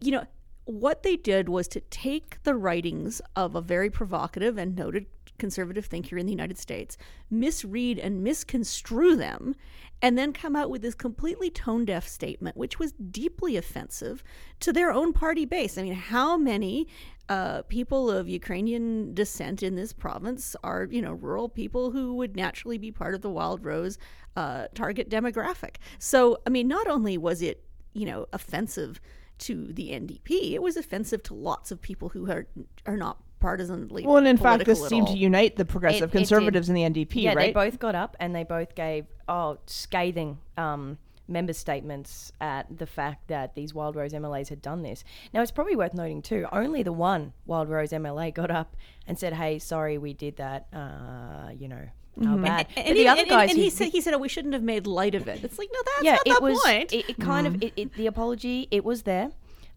you 0.00 0.10
know, 0.12 0.26
what 0.64 1.02
they 1.02 1.16
did 1.16 1.48
was 1.48 1.68
to 1.68 1.80
take 1.80 2.42
the 2.42 2.54
writings 2.54 3.20
of 3.36 3.54
a 3.54 3.60
very 3.60 3.90
provocative 3.90 4.58
and 4.58 4.76
noted 4.76 5.06
conservative 5.38 5.86
thinker 5.86 6.18
in 6.18 6.26
the 6.26 6.32
United 6.32 6.58
States, 6.58 6.96
misread 7.30 7.98
and 7.98 8.22
misconstrue 8.22 9.16
them, 9.16 9.54
and 10.02 10.18
then 10.18 10.32
come 10.32 10.56
out 10.56 10.68
with 10.68 10.82
this 10.82 10.96
completely 10.96 11.48
tone 11.48 11.84
deaf 11.84 12.06
statement, 12.06 12.56
which 12.56 12.78
was 12.78 12.92
deeply 12.92 13.56
offensive 13.56 14.24
to 14.58 14.72
their 14.72 14.90
own 14.92 15.12
party 15.12 15.44
base. 15.44 15.78
I 15.78 15.82
mean, 15.82 15.94
how 15.94 16.36
many 16.36 16.88
uh, 17.28 17.62
people 17.62 18.10
of 18.10 18.28
Ukrainian 18.28 19.14
descent 19.14 19.62
in 19.62 19.76
this 19.76 19.92
province 19.92 20.56
are, 20.64 20.88
you 20.90 21.00
know, 21.00 21.12
rural 21.12 21.48
people 21.48 21.92
who 21.92 22.14
would 22.14 22.34
naturally 22.34 22.78
be 22.78 22.90
part 22.90 23.14
of 23.14 23.22
the 23.22 23.30
Wild 23.30 23.64
Rose 23.64 23.96
uh, 24.36 24.66
target 24.74 25.08
demographic? 25.08 25.76
So, 26.00 26.38
I 26.46 26.50
mean, 26.50 26.66
not 26.66 26.88
only 26.88 27.16
was 27.16 27.40
it, 27.40 27.64
you 27.92 28.04
know, 28.04 28.26
offensive 28.32 29.00
to 29.38 29.72
the 29.72 29.90
NDP, 29.90 30.52
it 30.52 30.62
was 30.62 30.76
offensive 30.76 31.22
to 31.24 31.34
lots 31.34 31.70
of 31.70 31.80
people 31.80 32.08
who 32.08 32.30
are 32.30 32.46
are 32.86 32.96
not 32.96 33.18
partisanly. 33.42 34.06
Well, 34.06 34.16
and 34.16 34.26
in 34.26 34.38
fact, 34.38 34.64
this 34.64 34.86
seemed 34.88 35.08
to 35.08 35.18
unite 35.18 35.56
the 35.56 35.64
progressive 35.66 36.04
It- 36.04 36.14
it 36.14 36.18
conservatives 36.18 36.68
and 36.68 36.76
the 36.76 36.82
NDP, 36.84 37.22
yeah, 37.22 37.34
right? 37.34 37.46
they 37.48 37.52
both 37.52 37.78
got 37.78 37.94
up 37.94 38.16
and 38.20 38.34
they 38.34 38.44
both 38.44 38.74
gave 38.74 39.04
oh 39.28 39.58
scathing 39.66 40.38
um, 40.56 40.96
member 41.28 41.52
statements 41.52 42.32
at 42.40 42.78
the 42.78 42.86
fact 42.86 43.28
that 43.28 43.54
these 43.54 43.74
Wild 43.74 43.96
Rose 43.96 44.12
MLAs 44.12 44.48
had 44.48 44.62
done 44.62 44.82
this. 44.82 45.04
Now 45.34 45.42
it's 45.42 45.50
probably 45.50 45.76
worth 45.76 45.92
noting 45.94 46.22
too. 46.22 46.46
Only 46.52 46.82
the 46.82 46.92
one 46.92 47.32
Wild 47.44 47.68
Rose 47.68 47.90
MLA 47.90 48.32
got 48.32 48.50
up 48.50 48.76
and 49.06 49.18
said, 49.18 49.34
"Hey, 49.34 49.58
sorry, 49.58 49.98
we 49.98 50.14
did 50.14 50.36
that. 50.36 50.68
Uh, 50.72 51.50
you 51.58 51.68
know." 51.68 51.88
How 52.22 52.36
bad? 52.36 52.68
Mm-hmm. 52.68 52.78
And, 52.80 52.96
the 52.96 53.00
he, 53.00 53.08
other 53.08 53.20
and- 53.22 53.30
guys, 53.30 53.48
and 53.50 53.56
who 53.58 53.64
he 53.64 53.70
said, 53.70 53.88
he 53.88 54.00
said, 54.02 54.12
"Oh, 54.12 54.18
we 54.18 54.28
shouldn't 54.28 54.52
have 54.52 54.62
made 54.62 54.86
light 54.86 55.14
of 55.14 55.26
it." 55.28 55.42
It's 55.42 55.58
like, 55.58 55.70
no, 55.72 55.80
that's 55.82 56.04
yeah, 56.04 56.12
not 56.12 56.26
it 56.26 56.34
the 56.36 56.42
was. 56.42 56.62
point. 56.62 56.92
It, 56.92 57.08
it 57.10 57.18
kind 57.18 57.46
of 57.46 57.62
it, 57.62 57.72
it, 57.74 57.94
the 57.94 58.06
apology. 58.06 58.68
It 58.70 58.84
was 58.84 59.02
there. 59.04 59.30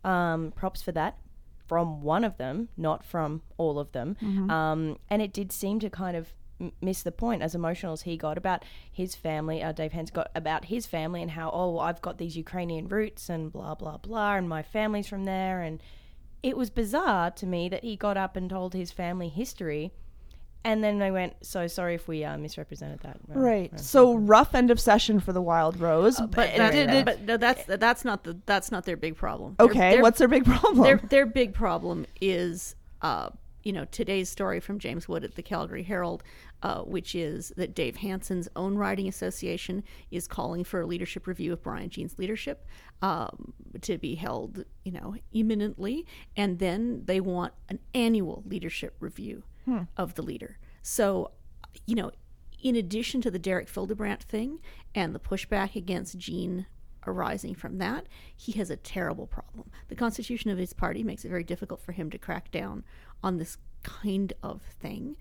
Um, 0.04 0.52
props 0.56 0.82
for 0.84 0.92
that 0.92 1.18
from 1.68 2.02
one 2.02 2.24
of 2.24 2.38
them, 2.38 2.70
not 2.78 3.04
from 3.04 3.42
all 3.58 3.80
of 3.80 3.92
them. 3.92 4.16
Um, 4.50 4.98
and 5.10 5.22
it 5.22 5.34
did 5.34 5.52
seem 5.52 5.80
to 5.80 5.90
kind 5.90 6.16
of 6.16 6.34
m- 6.62 6.72
miss 6.82 7.04
the 7.04 7.12
point 7.12 7.42
as 7.42 7.56
emotional 7.56 7.94
as 7.94 8.04
he 8.04 8.18
got 8.18 8.38
about 8.38 8.64
his 8.92 9.16
family. 9.16 9.62
Uh, 9.64 9.72
Dave 9.72 9.94
Hans 9.94 10.12
got 10.12 10.30
about 10.36 10.66
his 10.66 10.86
family 10.86 11.22
and 11.22 11.32
how 11.32 11.50
oh 11.54 11.80
I've 11.80 12.02
got 12.02 12.18
these 12.18 12.38
Ukrainian 12.38 12.88
roots 12.88 13.30
and 13.30 13.52
blah 13.52 13.76
blah 13.76 13.98
blah, 13.98 14.36
and 14.36 14.48
my 14.48 14.62
family's 14.64 15.08
from 15.08 15.26
there. 15.26 15.62
And 15.62 15.82
it 16.44 16.56
was 16.56 16.70
bizarre 16.70 17.32
to 17.32 17.46
me 17.48 17.68
that 17.70 17.84
he 17.84 17.96
got 17.96 18.18
up 18.18 18.36
and 18.36 18.50
told 18.50 18.74
his 18.74 18.92
family 18.92 19.30
history. 19.30 19.92
And 20.66 20.84
then 20.84 20.98
they 20.98 21.12
went, 21.12 21.34
so 21.46 21.68
sorry 21.68 21.94
if 21.94 22.08
we 22.08 22.24
uh, 22.26 22.38
misrepresented 22.38 23.00
that. 23.02 23.18
Uh, 23.34 23.40
Right. 23.40 23.80
So 23.80 24.16
rough 24.16 24.56
end 24.56 24.72
of 24.72 24.80
session 24.80 25.20
for 25.20 25.32
the 25.32 25.42
Wild 25.42 25.80
Rose. 25.80 26.18
but, 26.20 26.32
but 26.32 26.56
that- 26.58 26.72
did 26.74 26.90
it- 26.90 27.06
but 27.06 27.22
no, 27.22 27.38
that's 27.38 27.64
that's 27.66 28.04
not 28.04 28.24
the 28.24 28.38
that's 28.48 28.72
not 28.72 28.84
their 28.86 28.98
big 28.98 29.16
problem. 29.16 29.56
Okay, 29.60 29.92
their- 29.94 30.02
what's 30.02 30.18
their 30.20 30.28
big 30.28 30.44
problem? 30.44 30.84
their 30.84 30.98
their 30.98 31.26
big 31.28 31.54
problem 31.54 32.08
is 32.20 32.76
uh, 33.04 33.30
you 33.64 33.74
know 33.74 33.86
today's 33.86 34.28
story 34.28 34.60
from 34.60 34.80
James 34.80 35.08
Wood 35.08 35.24
at 35.24 35.36
the 35.36 35.44
Calgary 35.44 35.84
Herald, 35.84 36.24
uh, 36.64 36.82
which 36.82 37.14
is 37.14 37.54
that 37.58 37.76
Dave 37.76 37.98
Hanson's 37.98 38.48
own 38.56 38.76
riding 38.76 39.08
association 39.08 39.84
is 40.10 40.28
calling 40.28 40.64
for 40.64 40.82
a 40.82 40.86
leadership 40.88 41.28
review 41.28 41.54
of 41.54 41.62
Brian 41.62 41.90
Jean's 41.92 42.18
leadership 42.18 42.66
um, 43.04 43.54
to 43.82 44.00
be 44.00 44.16
held 44.16 44.66
you 44.84 44.92
know 44.94 45.16
imminently, 45.32 46.08
and 46.36 46.58
then 46.58 47.04
they 47.06 47.20
want 47.20 47.54
an 47.70 47.78
annual 47.94 48.42
leadership 48.48 48.96
review 49.00 49.44
of 49.98 50.16
the 50.16 50.22
leader. 50.22 50.58
So 50.82 51.32
you 51.86 51.96
know. 51.96 52.12
In 52.64 52.76
addition 52.76 53.22
to 53.22 53.30
the 53.30 53.38
Derek 53.38 53.68
Fildebrandt 53.68 54.24
thing 54.24 54.60
and 54.96 55.14
the 55.14 55.20
pushback 55.20 55.76
against 55.76 56.18
Jean 56.18 56.66
arising 57.06 57.54
from 57.54 57.78
that, 57.78 58.08
he 58.36 58.54
has 58.54 58.72
a 58.72 58.76
terrible 58.76 59.28
problem. 59.28 59.70
The 59.88 59.96
constitution 59.96 60.50
of 60.50 60.58
his 60.58 60.74
party 60.74 61.04
makes 61.04 61.24
it 61.24 61.30
very 61.30 61.44
difficult 61.44 61.80
for 61.80 61.92
him 61.92 62.10
to 62.10 62.18
crack 62.18 62.50
down 62.50 62.84
on 63.22 63.38
this 63.38 63.58
kind 63.84 64.34
of 64.42 64.64
thing. 64.64 65.16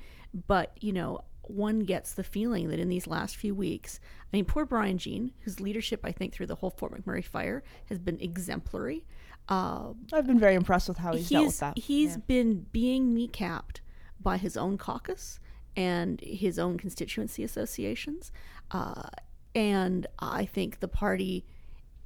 But, 0.46 0.78
you 0.80 0.94
know, 0.94 1.20
one 1.42 1.80
gets 1.80 2.14
the 2.14 2.24
feeling 2.24 2.68
that 2.68 2.80
in 2.80 2.88
these 2.88 3.06
last 3.06 3.36
few 3.36 3.54
weeks, 3.54 4.00
I 4.32 4.36
mean, 4.36 4.46
poor 4.46 4.64
Brian 4.64 4.96
Jean, 4.96 5.32
whose 5.40 5.60
leadership 5.60 6.00
I 6.02 6.12
think 6.12 6.32
through 6.32 6.46
the 6.46 6.54
whole 6.54 6.70
Fort 6.70 6.92
McMurray 6.94 7.24
fire 7.24 7.62
has 7.90 7.98
been 7.98 8.18
exemplary. 8.20 9.04
Uh, 9.50 9.92
I've 10.14 10.26
been 10.26 10.40
very 10.40 10.54
impressed 10.54 10.88
with 10.88 10.96
how 10.96 11.12
he's, 11.12 11.28
dealt 11.28 11.46
with 11.46 11.60
that. 11.60 11.78
He's 11.78 12.16
been 12.16 12.64
being 12.72 13.14
kneecapped 13.14 13.80
by 14.24 14.38
his 14.38 14.56
own 14.56 14.76
caucus 14.76 15.38
and 15.76 16.20
his 16.20 16.58
own 16.58 16.78
constituency 16.78 17.44
associations. 17.44 18.32
Uh, 18.70 19.08
and 19.54 20.06
I 20.18 20.44
think 20.44 20.80
the 20.80 20.88
party 20.88 21.44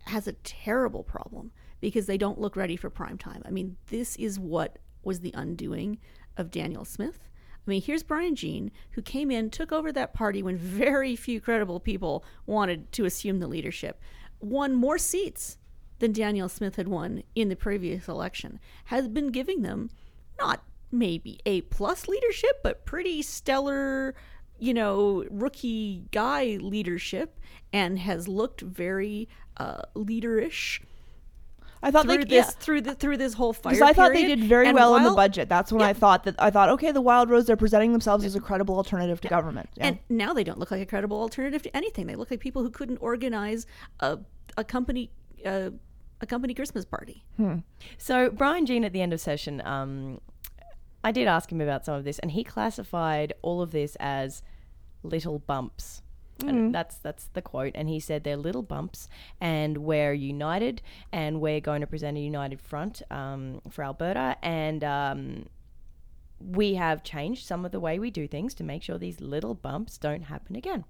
has 0.04 0.26
a 0.26 0.32
terrible 0.32 1.02
problem 1.02 1.52
because 1.80 2.06
they 2.06 2.18
don't 2.18 2.40
look 2.40 2.56
ready 2.56 2.76
for 2.76 2.90
prime 2.90 3.18
time. 3.18 3.42
I 3.46 3.50
mean, 3.50 3.76
this 3.86 4.16
is 4.16 4.38
what 4.38 4.78
was 5.02 5.20
the 5.20 5.32
undoing 5.34 5.98
of 6.36 6.50
Danielle 6.50 6.84
Smith. 6.84 7.28
I 7.66 7.70
mean, 7.70 7.82
here's 7.82 8.02
Brian 8.02 8.34
Jean, 8.34 8.70
who 8.92 9.02
came 9.02 9.30
in, 9.30 9.50
took 9.50 9.72
over 9.72 9.92
that 9.92 10.14
party 10.14 10.42
when 10.42 10.56
very 10.56 11.14
few 11.14 11.40
credible 11.40 11.80
people 11.80 12.24
wanted 12.46 12.90
to 12.92 13.04
assume 13.04 13.38
the 13.38 13.46
leadership, 13.46 14.00
won 14.40 14.74
more 14.74 14.98
seats 14.98 15.58
than 15.98 16.12
Danielle 16.12 16.48
Smith 16.48 16.76
had 16.76 16.88
won 16.88 17.22
in 17.34 17.48
the 17.48 17.56
previous 17.56 18.08
election, 18.08 18.58
has 18.86 19.08
been 19.08 19.28
giving 19.28 19.62
them 19.62 19.90
not 20.38 20.62
maybe 20.90 21.40
A 21.46 21.62
plus 21.62 22.08
leadership, 22.08 22.60
but 22.62 22.84
pretty 22.84 23.22
stellar, 23.22 24.14
you 24.58 24.74
know, 24.74 25.24
rookie 25.30 26.04
guy 26.12 26.58
leadership, 26.60 27.38
and 27.72 27.98
has 27.98 28.28
looked 28.28 28.60
very 28.60 29.28
uh, 29.56 29.82
leaderish 29.94 30.80
I 31.82 31.90
thought 31.90 32.06
through 32.06 32.18
they 32.18 32.24
this 32.24 32.46
yeah. 32.46 32.60
through 32.60 32.80
the 32.82 32.94
through 32.94 33.16
this 33.18 33.34
whole 33.34 33.52
fire. 33.52 33.72
Because 33.72 33.88
I 33.88 33.92
thought 33.92 34.12
they 34.12 34.26
did 34.26 34.44
very 34.44 34.66
And 34.66 34.74
well 34.74 34.96
in 34.96 35.04
the 35.04 35.12
budget. 35.12 35.48
That's 35.48 35.72
when 35.72 35.82
I 35.82 35.92
thought 35.92 36.24
that 36.24 36.34
I 36.38 36.50
thought, 36.50 36.70
okay, 36.70 36.92
the 36.92 37.00
Wild 37.00 37.30
Rose, 37.30 37.46
they're 37.46 37.56
presenting 37.56 37.92
themselves 37.92 38.24
as 38.24 38.34
a 38.34 38.40
credible 38.40 38.76
alternative 38.76 39.20
to 39.22 39.28
government. 39.28 39.68
Yeah. 39.76 39.88
And 39.88 39.98
now 40.08 40.32
they 40.32 40.44
don't 40.44 40.58
look 40.58 40.70
like 40.70 40.82
a 40.82 40.86
credible 40.86 41.20
alternative 41.20 41.62
to 41.62 41.76
anything. 41.76 42.06
They 42.06 42.16
look 42.16 42.30
like 42.30 42.40
people 42.40 42.62
who 42.62 42.70
couldn't 42.70 42.98
organize 42.98 43.66
a 44.00 44.18
a 44.56 44.64
company 44.64 45.10
uh, 45.46 45.70
a 46.20 46.26
company 46.26 46.54
Christmas 46.54 46.84
party. 46.84 47.24
So 47.98 48.30
Brian 48.30 48.66
Jean 48.66 48.84
at 48.84 48.92
the 48.92 49.00
end 49.00 49.12
of 49.12 49.20
session, 49.20 49.62
um, 49.64 50.20
I 51.02 51.12
did 51.12 51.28
ask 51.28 51.50
him 51.50 51.60
about 51.60 51.84
some 51.84 51.94
of 51.94 52.04
this, 52.04 52.18
and 52.18 52.32
he 52.32 52.44
classified 52.44 53.32
all 53.42 53.62
of 53.62 53.70
this 53.70 53.96
as 54.00 54.42
little 55.02 55.38
bumps. 55.38 56.02
And 56.46 56.72
that's 56.72 56.98
that's 56.98 57.24
the 57.32 57.42
quote, 57.42 57.72
and 57.74 57.88
he 57.88 57.98
said 57.98 58.22
they're 58.22 58.36
little 58.36 58.62
bumps, 58.62 59.08
and 59.40 59.78
we're 59.78 60.12
united, 60.12 60.82
and 61.10 61.40
we're 61.40 61.60
going 61.60 61.80
to 61.80 61.86
present 61.88 62.16
a 62.16 62.20
united 62.20 62.60
front 62.60 63.02
um, 63.10 63.60
for 63.68 63.82
Alberta, 63.82 64.36
and 64.40 64.84
um, 64.84 65.46
we 66.38 66.74
have 66.74 67.02
changed 67.02 67.44
some 67.44 67.64
of 67.64 67.72
the 67.72 67.80
way 67.80 67.98
we 67.98 68.12
do 68.12 68.28
things 68.28 68.54
to 68.54 68.62
make 68.62 68.84
sure 68.84 68.98
these 68.98 69.20
little 69.20 69.54
bumps 69.54 69.98
don't 69.98 70.22
happen 70.22 70.54
again. 70.54 70.84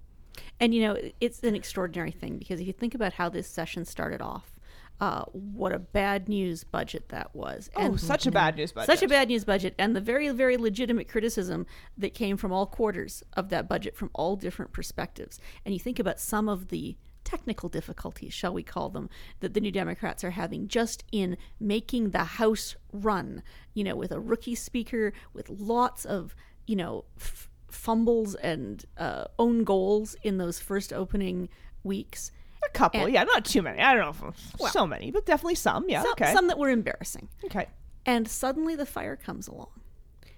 And 0.59 0.73
you 0.75 0.81
know, 0.83 0.97
it's 1.19 1.43
an 1.43 1.55
extraordinary 1.55 2.11
thing 2.11 2.37
because 2.37 2.59
if 2.59 2.67
you 2.67 2.73
think 2.73 2.93
about 2.93 3.13
how 3.13 3.29
this 3.29 3.47
session 3.47 3.85
started 3.85 4.21
off, 4.21 4.58
uh, 4.99 5.23
what 5.31 5.71
a 5.71 5.79
bad 5.79 6.27
news 6.27 6.63
budget 6.63 7.09
that 7.09 7.33
was. 7.33 7.69
oh, 7.75 7.95
such 7.95 8.27
a 8.27 8.31
bad 8.31 8.57
news 8.57 8.71
budget. 8.71 8.87
Such 8.87 9.03
a 9.03 9.07
bad 9.07 9.29
news 9.29 9.45
budget, 9.45 9.73
and 9.79 9.95
the 9.95 10.01
very, 10.01 10.29
very 10.29 10.57
legitimate 10.57 11.07
criticism 11.07 11.65
that 11.97 12.13
came 12.13 12.35
from 12.35 12.51
all 12.51 12.65
quarters 12.65 13.23
of 13.33 13.49
that 13.49 13.69
budget 13.69 13.95
from 13.95 14.09
all 14.13 14.35
different 14.35 14.73
perspectives. 14.73 15.39
And 15.63 15.73
you 15.73 15.79
think 15.79 15.99
about 15.99 16.19
some 16.19 16.49
of 16.49 16.67
the 16.67 16.97
technical 17.23 17.69
difficulties, 17.69 18.33
shall 18.33 18.53
we 18.53 18.63
call 18.63 18.89
them, 18.89 19.09
that 19.39 19.53
the 19.53 19.61
New 19.61 19.71
Democrats 19.71 20.23
are 20.23 20.31
having 20.31 20.67
just 20.67 21.03
in 21.11 21.37
making 21.59 22.09
the 22.09 22.23
House 22.23 22.75
run, 22.91 23.43
you 23.73 23.83
know, 23.83 23.95
with 23.95 24.11
a 24.11 24.19
rookie 24.19 24.55
speaker, 24.55 25.13
with 25.33 25.49
lots 25.49 26.05
of, 26.05 26.35
you 26.65 26.75
know, 26.75 27.05
f- 27.17 27.49
fumbles 27.69 28.35
and 28.35 28.85
uh, 28.97 29.25
own 29.37 29.63
goals 29.63 30.15
in 30.23 30.39
those 30.39 30.59
first 30.59 30.91
opening 30.91 31.49
weeks. 31.83 32.31
A 32.65 32.69
couple, 32.71 33.01
And- 33.05 33.13
yeah, 33.13 33.23
not 33.23 33.45
too 33.45 33.61
many. 33.61 33.79
I 33.81 33.93
don't 33.95 34.21
know 34.21 34.29
if 34.29 34.71
so 34.71 34.85
many, 34.85 35.11
but 35.11 35.25
definitely 35.25 35.55
some. 35.55 35.87
Yeah, 35.89 36.01
Some, 36.03 36.11
okay. 36.11 36.33
some 36.33 36.47
that 36.47 36.57
were 36.57 36.69
embarrassing. 36.69 37.29
okay. 37.45 37.67
And 38.05 38.27
suddenly 38.27 38.75
the 38.75 38.85
fire 38.85 39.15
comes 39.15 39.47
along. 39.47 39.69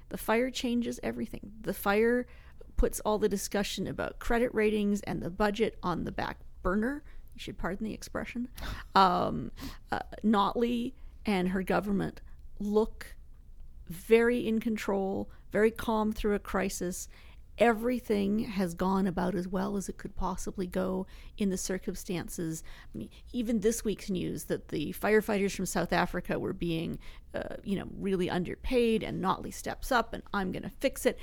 The 0.09 0.17
fire 0.17 0.49
changes 0.51 0.99
everything. 1.03 1.51
The 1.61 1.73
fire 1.73 2.27
puts 2.77 2.99
all 3.01 3.17
the 3.17 3.29
discussion 3.29 3.87
about 3.87 4.19
credit 4.19 4.53
ratings 4.53 5.01
and 5.01 5.21
the 5.21 5.29
budget 5.29 5.77
on 5.81 6.03
the 6.03 6.11
back 6.11 6.37
burner. 6.63 7.03
You 7.33 7.39
should 7.39 7.57
pardon 7.57 7.85
the 7.85 7.93
expression. 7.93 8.49
Um, 8.95 9.51
uh, 9.91 9.99
Notley 10.23 10.93
and 11.25 11.49
her 11.49 11.63
government 11.63 12.19
look 12.59 13.15
very 13.87 14.45
in 14.47 14.59
control, 14.59 15.29
very 15.51 15.71
calm 15.71 16.11
through 16.11 16.33
a 16.35 16.39
crisis. 16.39 17.07
Everything 17.61 18.39
has 18.39 18.73
gone 18.73 19.05
about 19.05 19.35
as 19.35 19.47
well 19.47 19.77
as 19.77 19.87
it 19.87 19.99
could 19.99 20.15
possibly 20.15 20.65
go 20.65 21.05
in 21.37 21.51
the 21.51 21.57
circumstances. 21.57 22.63
I 22.93 22.97
mean, 22.97 23.09
even 23.33 23.59
this 23.59 23.85
week's 23.85 24.09
news 24.09 24.45
that 24.45 24.69
the 24.69 24.93
firefighters 24.93 25.55
from 25.55 25.67
South 25.67 25.93
Africa 25.93 26.39
were 26.39 26.53
being, 26.53 26.97
uh, 27.35 27.57
you 27.63 27.77
know, 27.77 27.85
really 27.99 28.31
underpaid, 28.31 29.03
and 29.03 29.23
Notley 29.23 29.53
steps 29.53 29.91
up 29.91 30.11
and 30.11 30.23
I'm 30.33 30.51
going 30.51 30.63
to 30.63 30.71
fix 30.71 31.05
it. 31.05 31.19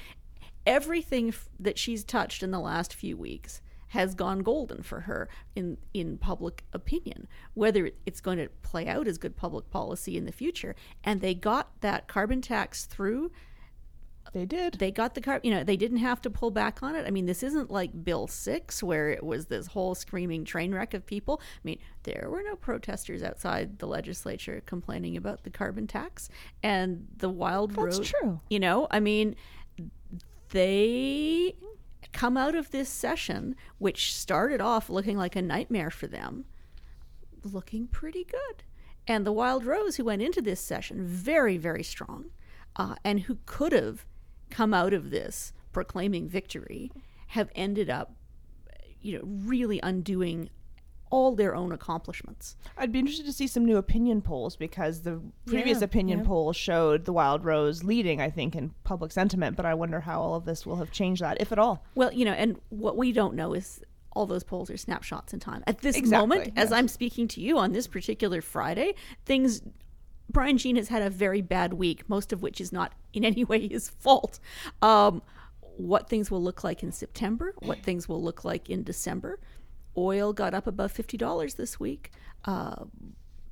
Everything 0.65 1.31
f- 1.31 1.49
that 1.59 1.77
she's 1.77 2.05
touched 2.05 2.45
in 2.45 2.53
the 2.53 2.61
last 2.61 2.95
few 2.95 3.17
weeks 3.17 3.61
has 3.89 4.15
gone 4.15 4.39
golden 4.39 4.85
for 4.85 5.01
her 5.01 5.29
in 5.57 5.79
in 5.95 6.19
public 6.19 6.63
opinion 6.75 7.27
whether 7.55 7.91
it's 8.05 8.21
going 8.21 8.37
to 8.37 8.47
play 8.61 8.87
out 8.87 9.09
as 9.09 9.17
good 9.17 9.35
public 9.35 9.71
policy 9.71 10.15
in 10.19 10.27
the 10.27 10.33
future 10.33 10.77
and 11.03 11.23
they 11.23 11.35
got 11.35 11.81
that 11.81 12.07
carbon 12.07 12.43
tax 12.43 12.85
through 12.85 13.31
They 14.33 14.45
did. 14.45 14.75
they 14.75 14.91
got 14.91 15.15
the 15.15 15.21
car 15.21 15.41
you 15.43 15.51
know 15.51 15.65
they 15.65 15.77
didn't 15.77 15.99
have 15.99 16.21
to 16.23 16.31
pull 16.31 16.51
back 16.51 16.83
on 16.83 16.95
it 16.95 17.07
i 17.07 17.11
mean 17.11 17.27
this 17.27 17.43
isn't 17.43 17.71
like 17.71 18.05
bill 18.05 18.27
6 18.27 18.83
where 18.83 19.11
it 19.11 19.25
was 19.25 19.47
this 19.47 19.69
whole 19.69 19.95
screaming 19.95 20.45
train 20.45 20.75
wreck 20.75 20.95
of 20.95 21.07
people 21.07 21.41
i 21.43 21.61
mean 21.65 21.79
there 22.03 22.29
were 22.31 22.43
no 22.43 22.55
protesters 22.57 23.23
outside 23.23 23.79
the 23.79 23.87
legislature 23.87 24.63
complaining 24.67 25.17
about 25.17 25.45
the 25.45 25.51
carbon 25.51 25.87
tax 25.87 26.29
and 26.63 27.07
the 27.17 27.31
wild 27.31 27.71
That's 27.71 27.99
road 27.99 28.05
true. 28.07 28.41
you 28.51 28.61
know 28.61 28.87
i 28.91 29.01
mean 29.01 29.35
they 30.51 31.55
come 32.13 32.37
out 32.37 32.55
of 32.55 32.71
this 32.71 32.89
session 32.89 33.55
which 33.79 34.15
started 34.15 34.61
off 34.61 34.89
looking 34.89 35.17
like 35.17 35.37
a 35.37 35.43
nightmare 35.43 35.91
for 35.91 36.07
them 36.07 36.45
looking 37.45 37.87
pretty 37.87 38.25
good. 38.25 38.65
And 39.07 39.27
the 39.27 39.33
Wild 39.33 39.65
Rose, 39.65 39.97
who 39.97 40.05
went 40.05 40.23
into 40.23 40.43
this 40.43 40.61
session 40.61 41.05
very, 41.05 41.57
very 41.57 41.83
strong, 41.83 42.27
uh, 42.77 42.97
and 43.05 43.21
who 43.21 43.39
could 43.47 43.73
have 43.73 44.05
come 44.51 44.75
out 44.75 44.93
of 44.93 45.11
this 45.11 45.53
proclaiming 45.73 46.29
victory, 46.29 46.91
have 47.29 47.51
ended 47.55 47.91
up, 47.91 48.15
you 49.01 49.17
know, 49.19 49.25
really 49.25 49.81
undoing 49.83 50.51
all 51.11 51.35
their 51.35 51.55
own 51.55 51.73
accomplishments. 51.73 52.55
I'd 52.77 52.93
be 52.93 52.99
interested 52.99 53.25
to 53.25 53.33
see 53.33 53.47
some 53.47 53.65
new 53.65 53.79
opinion 53.79 54.21
polls 54.21 54.57
because 54.57 55.03
the 55.03 55.23
previous 55.47 55.79
Yeah, 55.79 55.85
opinion 55.87 56.19
yeah. 56.19 56.25
poll 56.27 56.53
showed 56.53 57.07
the 57.07 57.15
Wild 57.15 57.45
Rose 57.47 57.83
leading, 57.83 58.21
I 58.21 58.29
think, 58.29 58.55
in 58.55 58.75
public 58.85 59.11
sentiment. 59.13 59.57
But 59.57 59.65
I 59.65 59.73
wonder 59.73 60.01
how 60.01 60.21
all 60.21 60.35
of 60.35 60.45
this 60.45 60.67
will 60.67 60.77
have 60.77 60.91
changed 60.91 61.23
that, 61.23 61.41
if 61.41 61.51
at 61.51 61.59
all. 61.59 61.83
Well, 61.95 62.13
you 62.13 62.27
know, 62.27 62.33
and 62.33 62.61
what 62.69 62.99
we 62.99 63.13
don't 63.13 63.35
know 63.35 63.55
is 63.55 63.81
all 64.13 64.27
those 64.27 64.45
polls 64.45 64.71
are 64.71 64.77
snapshots 64.77 65.33
in 65.33 65.41
time. 65.41 65.63
At 65.67 65.79
this 65.79 65.97
Exactly, 65.97 66.29
moment, 66.29 66.53
as. 66.57 66.73
I'm 66.73 66.89
speaking 66.89 67.27
to 67.29 67.41
you 67.41 67.57
on 67.57 67.73
this 67.73 67.87
particular 67.87 68.43
Friday, 68.43 68.95
things. 69.25 69.63
Brian 70.31 70.59
Jean 70.59 70.77
has 70.77 70.89
had 70.89 71.03
a 71.03 71.11
very 71.11 71.41
bad 71.41 71.75
week, 71.75 72.09
most 72.09 72.33
of 72.33 72.43
which 72.43 72.61
is 72.61 72.73
not 72.73 72.93
in 73.13 73.25
any 73.25 73.45
way 73.45 73.69
his 73.69 73.89
fault. 73.89 74.39
Um, 74.83 75.23
what 75.77 76.09
things 76.09 76.31
will 76.31 76.43
look 76.43 76.65
like 76.65 76.83
in 76.83 76.91
September, 76.93 77.55
what 77.61 77.83
things 77.83 78.09
will 78.09 78.23
look 78.23 78.45
like 78.45 78.69
in 78.69 78.83
December. 78.83 79.39
Oil 79.97 80.33
got 80.33 80.55
up 80.55 80.67
above 80.67 80.93
$50 80.93 81.57
this 81.57 81.79
week. 81.79 82.13
Uh, 82.45 82.85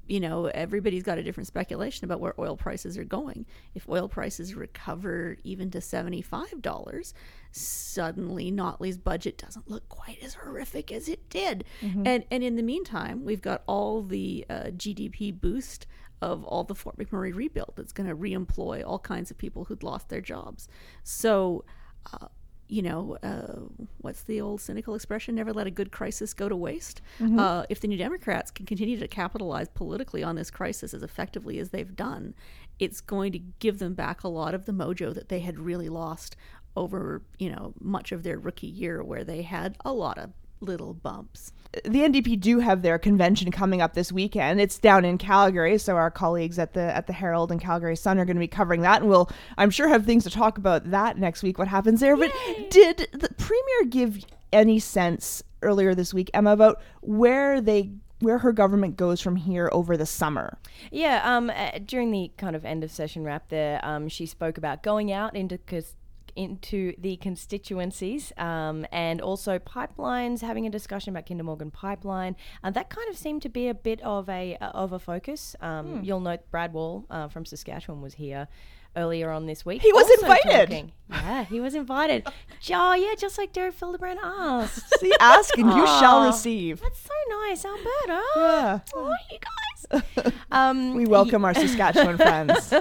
you 0.09 0.21
know, 0.21 0.47
everybody's 0.47 1.03
got 1.03 1.19
a 1.19 1.23
different 1.23 1.49
speculation 1.49 2.05
about 2.05 2.21
where 2.21 2.35
oil 2.39 2.57
prices 2.57 2.97
are 2.97 3.05
going. 3.05 3.45
If 3.75 3.89
oil 3.89 4.09
prices 4.09 4.55
recover 4.55 5.37
even 5.43 5.71
to 5.73 5.79
$75, 5.79 7.12
suddenly 7.51 8.53
Notley's 8.53 8.99
budget 8.99 9.39
doesn't 9.39 9.69
look 9.69 9.89
quite 9.89 10.19
as 10.23 10.35
horrific 10.35 10.93
as 10.93 11.09
it 11.09 11.29
did. 11.29 11.65
And 12.07 12.25
and 12.31 12.45
in 12.45 12.57
the 12.57 12.62
meantime, 12.62 13.25
we've 13.25 13.43
got 13.43 13.62
all 13.67 14.03
the 14.03 14.45
uh, 14.49 14.65
GDP 14.77 15.39
boost 15.39 15.87
of 16.23 16.45
all 16.45 16.65
the 16.65 16.75
Fort 16.75 16.97
McMurray 16.99 17.35
rebuild 17.35 17.75
that's 17.77 17.93
going 17.93 18.09
to 18.09 18.17
reemploy 18.17 18.83
all 18.85 18.99
kinds 18.99 19.31
of 19.31 19.39
people 19.39 19.65
who'd 19.65 19.83
lost 19.83 20.09
their 20.09 20.21
jobs. 20.21 20.69
So, 21.05 21.65
uh, 22.13 22.29
you 22.69 22.83
know, 22.83 23.17
uh, 23.23 23.61
what's 23.99 24.23
the 24.23 24.41
old 24.41 24.61
cynical 24.61 24.95
expression? 24.95 25.35
Never 25.35 25.53
let 25.53 25.67
a 25.67 25.71
good 25.71 25.93
crisis 25.93 26.35
go 26.35 26.49
to 26.49 26.57
waste. 26.57 27.01
Uh, 27.39 27.65
if 27.69 27.81
the 27.81 27.87
New 27.87 27.97
Democrats 27.97 28.51
can 28.51 28.67
continue 28.67 28.99
to 28.99 29.07
capitalize 29.09 29.69
politically 29.69 30.25
on 30.25 30.35
this 30.37 30.51
crisis 30.51 30.93
as 30.93 31.03
effectively 31.03 31.59
as 31.59 31.71
they've 31.71 31.95
done, 31.95 32.35
it's 32.79 33.01
going 33.01 33.33
to 33.33 33.39
give 33.39 33.79
them 33.79 33.95
back 33.95 34.25
a 34.25 34.29
lot 34.29 34.55
of 34.55 34.65
the 34.65 34.73
mojo 34.73 35.15
that 35.15 35.29
they 35.29 35.41
had 35.41 35.59
really 35.59 35.89
lost 35.89 36.35
over, 36.75 37.23
you 37.39 37.51
know, 37.51 37.73
much 37.81 38.11
of 38.11 38.23
their 38.23 38.39
rookie 38.39 38.67
year, 38.67 39.03
where 39.03 39.25
they 39.25 39.43
had 39.43 39.77
a 39.85 39.93
lot 39.93 40.19
of 40.19 40.31
little 40.61 40.95
bumps. 40.95 41.53
the 41.85 42.01
NDP 42.01 42.40
do 42.40 42.61
have 42.61 42.83
their 42.83 42.99
convention 42.99 43.51
coming 43.51 43.83
up 43.83 43.95
this 43.95 44.11
weekend. 44.11 44.61
It's 44.61 44.79
down 44.79 45.05
in 45.05 45.19
Calgary, 45.19 45.79
so 45.79 45.97
our 45.97 46.11
colleagues 46.11 46.59
at 46.59 46.73
the 46.73 46.97
at 46.97 47.07
the 47.07 47.12
Herald 47.12 47.53
and 47.53 47.61
Calgary 47.61 47.97
Sun 47.97 48.19
are 48.19 48.25
going 48.25 48.37
to 48.37 48.40
be 48.40 48.49
covering 48.49 48.83
that, 48.83 49.01
and 49.01 49.11
we'll 49.11 49.31
I'm 49.59 49.71
sure 49.71 49.88
have 49.88 50.07
things 50.07 50.25
to 50.25 50.31
talk 50.31 50.59
about 50.59 50.90
that 50.90 51.19
next 51.19 51.42
week. 51.42 51.59
What 51.59 51.69
happens 51.69 52.01
there? 52.01 52.16
But 52.16 52.33
did 52.71 53.09
the 53.12 53.29
premier 53.37 53.90
give 53.90 54.25
any 54.53 54.79
sense 54.79 55.42
earlier 55.62 55.95
this 55.95 56.14
week, 56.14 56.31
Emma, 56.33 56.53
about 56.53 56.81
where 57.03 57.61
they 57.61 57.90
where 58.21 58.38
her 58.38 58.53
government 58.53 58.97
goes 58.97 59.21
from 59.21 59.37
here 59.37 59.69
over 59.73 59.97
the 59.97 60.07
summer? 60.07 60.59
Yeah, 60.90 61.21
um, 61.25 61.51
uh, 61.51 61.73
during 61.85 62.11
the 62.11 62.31
kind 62.38 62.57
of 62.57 62.64
end 62.64 62.83
of 62.83 62.90
session 62.90 63.25
wrap 63.25 63.49
there, 63.49 63.85
um, 63.85 64.09
she 64.09 64.25
spoke 64.25 64.57
about 64.57 64.83
going 64.83 65.12
out 65.12 65.37
into 65.37 65.59
cons- 65.59 65.97
into 66.37 66.94
the 66.99 67.16
constituencies 67.16 68.33
um, 68.37 68.87
and 68.92 69.20
also 69.20 69.59
pipelines, 69.59 70.40
having 70.40 70.66
a 70.66 70.70
discussion 70.70 71.11
about 71.11 71.27
Kinder 71.27 71.44
Morgan 71.44 71.70
pipeline, 71.70 72.37
and 72.62 72.75
that 72.75 72.90
kind 72.90 73.09
of 73.09 73.16
seemed 73.16 73.42
to 73.42 73.49
be 73.49 73.68
a 73.68 73.75
bit 73.75 74.01
of 74.03 74.29
a 74.29 74.57
uh, 74.61 74.70
of 74.70 74.92
a 74.92 74.99
focus. 74.99 75.57
Um, 75.61 76.03
You'll 76.05 76.20
note 76.20 76.51
Brad 76.51 76.72
Wall 76.72 77.07
uh, 77.11 77.29
from 77.29 77.44
Saskatchewan 77.44 78.01
was 78.01 78.14
here 78.14 78.49
earlier 78.97 79.31
on 79.31 79.47
this 79.47 79.65
week. 79.65 79.83
He 79.83 79.93
was 79.93 80.09
invited. 80.21 80.51
talking- 80.69 80.93
Yeah, 81.11 81.45
he 81.45 81.61
was 81.61 81.75
invited. 81.75 82.27
oh, 82.73 82.95
yeah, 82.95 83.15
just 83.17 83.39
like 83.39 83.53
Derek 83.53 83.75
Fildebrandt 83.75 84.21
asked. 84.23 84.83
See, 85.01 85.13
ask 85.21 85.57
and 85.59 85.71
you 85.73 85.87
shall 85.87 86.27
receive. 86.27 86.81
That's 86.81 87.01
so 87.01 87.15
nice, 87.49 87.65
Alberta. 87.65 88.23
Yeah. 88.37 88.79
Oh, 88.95 89.15
you 89.31 89.39
guys. 89.39 90.33
um, 90.51 90.95
We 90.95 91.07
welcome 91.07 91.45
our 91.45 91.55
Saskatchewan 91.55 92.17
friends. 92.17 92.73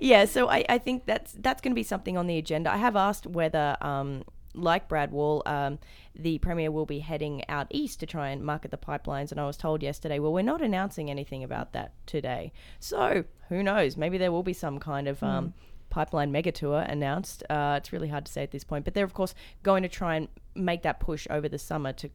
yeah, 0.00 0.24
so 0.26 0.48
I, 0.48 0.64
I 0.68 0.78
think 0.78 1.06
that's 1.06 1.32
that's 1.32 1.60
going 1.60 1.72
to 1.72 1.74
be 1.74 1.82
something 1.82 2.16
on 2.16 2.26
the 2.26 2.38
agenda. 2.38 2.72
I 2.72 2.76
have 2.76 2.94
asked 2.94 3.26
whether, 3.26 3.76
um, 3.80 4.22
like 4.60 4.88
Brad 4.88 5.10
Wall, 5.12 5.42
um, 5.46 5.78
the 6.14 6.38
Premier 6.38 6.70
will 6.70 6.86
be 6.86 6.98
heading 6.98 7.42
out 7.48 7.66
east 7.70 8.00
to 8.00 8.06
try 8.06 8.28
and 8.30 8.42
market 8.42 8.70
the 8.70 8.76
pipelines. 8.76 9.30
And 9.30 9.40
I 9.40 9.46
was 9.46 9.56
told 9.56 9.82
yesterday, 9.82 10.18
well, 10.18 10.32
we're 10.32 10.42
not 10.42 10.62
announcing 10.62 11.10
anything 11.10 11.44
about 11.44 11.72
that 11.72 11.92
today. 12.06 12.52
So 12.80 13.24
who 13.48 13.62
knows? 13.62 13.96
Maybe 13.96 14.18
there 14.18 14.32
will 14.32 14.42
be 14.42 14.52
some 14.52 14.78
kind 14.78 15.08
of. 15.08 15.22
Um, 15.22 15.54
Pipeline 15.90 16.30
mega 16.30 16.52
tour 16.52 16.80
announced. 16.80 17.42
Uh, 17.48 17.76
it's 17.78 17.94
really 17.94 18.08
hard 18.08 18.26
to 18.26 18.30
say 18.30 18.42
at 18.42 18.50
this 18.50 18.62
point, 18.62 18.84
but 18.84 18.92
they're 18.92 19.06
of 19.06 19.14
course 19.14 19.34
going 19.62 19.82
to 19.82 19.88
try 19.88 20.16
and 20.16 20.28
make 20.54 20.82
that 20.82 21.00
push 21.00 21.26
over 21.30 21.48
the 21.48 21.58
summer 21.58 21.94
to, 21.94 22.10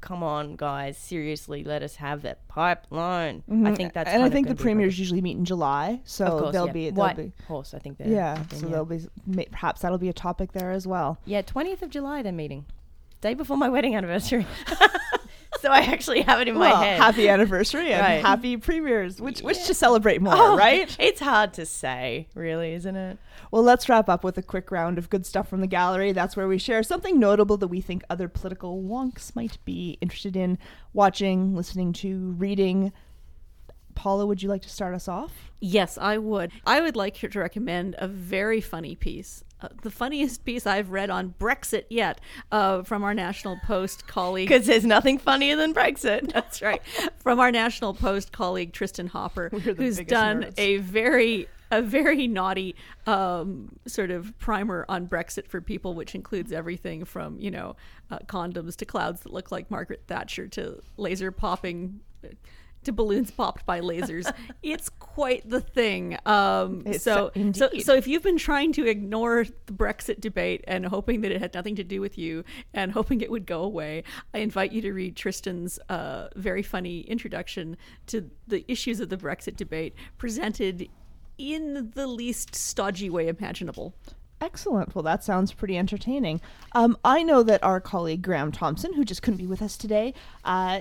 come 0.00 0.22
on, 0.22 0.56
guys, 0.56 0.96
seriously, 0.96 1.64
let 1.64 1.82
us 1.82 1.96
have 1.96 2.22
that 2.22 2.46
pipeline. 2.48 3.42
I 3.64 3.74
think 3.74 3.92
that's 3.92 4.08
Mm-hmm. 4.08 4.16
and 4.16 4.24
I 4.24 4.30
think 4.30 4.48
the 4.48 4.54
premiers 4.54 4.98
usually 4.98 5.20
meet 5.20 5.36
in 5.36 5.44
July, 5.44 6.00
so 6.04 6.38
course, 6.38 6.52
they'll 6.52 6.66
yeah. 6.66 6.72
be 6.72 6.90
they'll 6.90 6.94
White 6.94 7.16
be 7.16 7.32
horse. 7.46 7.74
I 7.74 7.78
think 7.78 7.98
they're 7.98 8.08
yeah. 8.08 8.42
So 8.52 8.66
yeah. 8.66 8.70
there'll 8.70 8.84
be 8.84 9.00
perhaps 9.50 9.82
that'll 9.82 9.98
be 9.98 10.08
a 10.08 10.12
topic 10.14 10.52
there 10.52 10.70
as 10.70 10.86
well. 10.86 11.18
Yeah, 11.24 11.42
20th 11.42 11.82
of 11.82 11.90
July 11.90 12.22
they're 12.22 12.32
meeting. 12.32 12.66
Day 13.20 13.34
before 13.34 13.56
my 13.56 13.68
wedding 13.68 13.96
anniversary. 13.96 14.46
so 15.62 15.70
I 15.70 15.80
actually 15.80 16.22
have 16.22 16.40
it 16.40 16.48
in 16.48 16.56
my 16.56 16.68
head. 16.70 16.98
happy 17.00 17.28
anniversary 17.28 17.92
and 17.92 18.00
Right. 18.02 18.20
happy 18.24 18.56
premiers. 18.56 19.20
Which 19.20 19.40
which 19.40 19.66
to 19.66 19.74
celebrate 19.74 20.20
more, 20.22 20.34
Oh, 20.36 20.56
right? 20.56 20.94
It's 21.00 21.20
hard 21.20 21.52
to 21.54 21.66
say, 21.66 22.28
really, 22.34 22.72
isn't 22.74 22.96
it? 22.96 23.18
Well, 23.50 23.62
let's 23.62 23.88
wrap 23.88 24.08
up 24.08 24.24
with 24.24 24.36
a 24.38 24.42
quick 24.42 24.70
round 24.70 24.98
of 24.98 25.08
good 25.10 25.24
stuff 25.24 25.48
from 25.48 25.60
the 25.60 25.66
gallery. 25.66 26.12
That's 26.12 26.36
where 26.36 26.48
we 26.48 26.58
share 26.58 26.82
something 26.82 27.18
notable 27.18 27.56
that 27.58 27.68
we 27.68 27.80
think 27.80 28.02
other 28.10 28.28
political 28.28 28.82
wonks 28.82 29.34
might 29.34 29.58
be 29.64 29.96
interested 30.00 30.36
in 30.36 30.58
watching, 30.92 31.54
listening 31.54 31.92
to, 31.94 32.32
reading. 32.32 32.92
Paula, 33.94 34.26
would 34.26 34.42
you 34.42 34.48
like 34.48 34.62
to 34.62 34.68
start 34.68 34.94
us 34.94 35.08
off? 35.08 35.50
Yes, 35.60 35.98
I 35.98 36.18
would. 36.18 36.52
I 36.64 36.80
would 36.80 36.94
like 36.94 37.14
to 37.16 37.40
recommend 37.40 37.96
a 37.98 38.06
very 38.06 38.60
funny 38.60 38.94
piece. 38.94 39.42
Uh, 39.60 39.68
the 39.82 39.90
funniest 39.90 40.44
piece 40.44 40.66
I've 40.66 40.90
read 40.90 41.10
on 41.10 41.34
Brexit 41.38 41.84
yet 41.90 42.20
uh, 42.52 42.82
from 42.82 43.02
our 43.02 43.14
National 43.14 43.58
Post 43.64 44.06
colleague. 44.06 44.48
Because 44.48 44.66
there's 44.66 44.84
nothing 44.84 45.18
funnier 45.18 45.56
than 45.56 45.74
Brexit. 45.74 46.32
That's 46.32 46.62
right. 46.62 46.82
From 47.18 47.40
our 47.40 47.50
National 47.50 47.94
Post 47.94 48.32
colleague 48.32 48.72
Tristan 48.72 49.08
Hopper, 49.08 49.48
who's 49.76 49.98
done 50.00 50.42
nerds. 50.42 50.54
a 50.58 50.76
very 50.78 51.48
a 51.70 51.82
very 51.82 52.26
naughty 52.26 52.74
um, 53.06 53.76
sort 53.86 54.10
of 54.10 54.36
primer 54.38 54.86
on 54.88 55.06
Brexit 55.06 55.46
for 55.48 55.60
people, 55.60 55.94
which 55.94 56.14
includes 56.14 56.52
everything 56.52 57.04
from 57.04 57.38
you 57.40 57.50
know 57.50 57.76
uh, 58.10 58.18
condoms 58.26 58.76
to 58.76 58.84
clouds 58.84 59.20
that 59.22 59.32
look 59.32 59.50
like 59.50 59.70
Margaret 59.70 60.02
Thatcher 60.06 60.46
to 60.48 60.80
laser 60.96 61.30
popping. 61.30 62.00
To 62.88 62.92
balloons 62.92 63.30
popped 63.30 63.66
by 63.66 63.80
lasers, 63.82 64.32
it's 64.62 64.88
quite 64.88 65.46
the 65.46 65.60
thing. 65.60 66.16
Um, 66.24 66.90
so, 66.94 67.30
so, 67.52 67.68
so 67.80 67.94
if 67.94 68.06
you've 68.06 68.22
been 68.22 68.38
trying 68.38 68.72
to 68.72 68.86
ignore 68.86 69.44
the 69.66 69.72
Brexit 69.74 70.22
debate 70.22 70.64
and 70.66 70.86
hoping 70.86 71.20
that 71.20 71.30
it 71.30 71.38
had 71.38 71.52
nothing 71.52 71.76
to 71.76 71.84
do 71.84 72.00
with 72.00 72.16
you 72.16 72.44
and 72.72 72.90
hoping 72.90 73.20
it 73.20 73.30
would 73.30 73.44
go 73.44 73.62
away, 73.62 74.04
I 74.32 74.38
invite 74.38 74.72
you 74.72 74.80
to 74.80 74.92
read 74.94 75.16
Tristan's 75.16 75.78
uh, 75.90 76.28
very 76.34 76.62
funny 76.62 77.00
introduction 77.00 77.76
to 78.06 78.30
the 78.46 78.64
issues 78.72 79.00
of 79.00 79.10
the 79.10 79.18
Brexit 79.18 79.56
debate, 79.56 79.94
presented 80.16 80.88
in 81.36 81.90
the 81.94 82.06
least 82.06 82.54
stodgy 82.54 83.10
way 83.10 83.28
imaginable. 83.28 83.94
Excellent. 84.40 84.94
Well, 84.94 85.02
that 85.02 85.22
sounds 85.22 85.52
pretty 85.52 85.76
entertaining. 85.76 86.40
Um, 86.72 86.96
I 87.04 87.22
know 87.22 87.42
that 87.42 87.62
our 87.62 87.82
colleague 87.82 88.22
Graham 88.22 88.50
Thompson, 88.50 88.94
who 88.94 89.04
just 89.04 89.20
couldn't 89.20 89.36
be 89.36 89.46
with 89.46 89.60
us 89.60 89.76
today, 89.76 90.14
uh, 90.44 90.80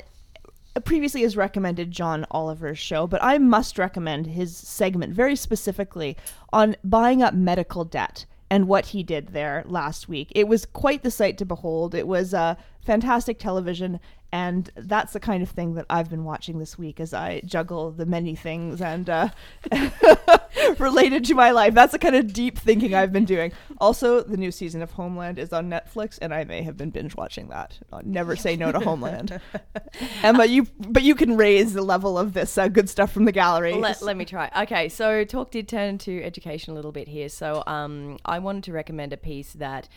previously 0.86 1.22
has 1.22 1.38
recommended 1.38 1.92
John 1.92 2.26
Oliver's 2.32 2.80
show, 2.80 3.08
but 3.08 3.24
I 3.24 3.38
must 3.38 3.78
recommend 3.78 4.28
his 4.28 4.56
segment 4.56 5.14
very 5.14 5.36
specifically 5.36 6.18
on 6.52 6.76
buying 6.84 7.22
up 7.22 7.34
medical 7.34 7.86
debt 7.86 8.26
and 8.50 8.68
what 8.68 8.88
he 8.88 9.04
did 9.04 9.30
there 9.30 9.64
last 9.66 10.08
week. 10.08 10.32
It 10.34 10.48
was 10.48 10.66
quite 10.66 11.04
the 11.04 11.12
sight 11.12 11.38
to 11.38 11.46
behold. 11.46 11.94
It 11.94 12.08
was 12.08 12.34
uh, 12.34 12.56
fantastic 12.86 13.40
television, 13.40 14.00
and 14.32 14.70
that's 14.76 15.14
the 15.14 15.20
kind 15.20 15.42
of 15.42 15.50
thing 15.50 15.76
that 15.76 15.86
I've 15.90 16.10
been 16.10 16.26
watching 16.26 16.60
this 16.60 16.78
week 16.78 17.00
as 17.00 17.14
I 17.14 17.42
juggle 17.46 17.92
the 17.92 18.06
many 18.06 18.36
things 18.36 18.82
and 18.82 19.10
uh, 19.10 19.30
related 20.80 21.24
to 21.26 21.34
my 21.34 21.52
life. 21.52 21.74
That's 21.74 21.94
the 21.94 22.00
kind 22.00 22.16
of 22.16 22.34
deep 22.34 22.58
thinking 22.58 22.94
I've 22.94 23.14
been 23.14 23.26
doing. 23.26 23.54
Also, 23.80 24.22
the 24.22 24.36
new 24.36 24.52
season 24.52 24.82
of 24.82 24.92
Homeland 24.92 25.40
is 25.40 25.54
on 25.54 25.70
Netflix, 25.70 26.18
and 26.22 26.34
I 26.34 26.44
may 26.44 26.62
have 26.64 26.76
been 26.76 26.90
binge 26.90 27.16
watching 27.16 27.48
that. 27.50 27.80
I'll 27.94 28.04
never 28.04 28.36
say 28.36 28.58
no 28.58 28.72
to 28.72 28.80
Homeland. 28.80 29.40
Emma, 30.24 30.46
you 30.46 30.68
but 30.78 31.04
you 31.04 31.16
can 31.16 31.38
raise 31.38 31.74
the 31.74 31.82
level 31.82 32.18
of 32.18 32.34
this 32.34 32.58
uh, 32.58 32.68
good 32.68 32.90
stuff 32.90 33.12
from 33.12 33.26
the 33.26 33.32
gallery. 33.32 33.74
Let, 33.74 34.02
let 34.02 34.18
me 34.18 34.26
try. 34.26 34.52
Okay, 34.64 34.90
so 34.90 35.24
talk 35.24 35.52
did 35.52 35.70
turn 35.70 35.98
to 36.00 36.24
education 36.24 36.74
a 36.74 36.76
little 36.76 36.92
bit 36.92 37.08
here. 37.08 37.30
So 37.30 37.64
um, 37.66 38.18
I 38.26 38.40
wanted 38.40 38.64
to 38.66 38.74
recommend 38.74 39.14
a 39.14 39.18
piece 39.18 39.54
that 39.54 39.88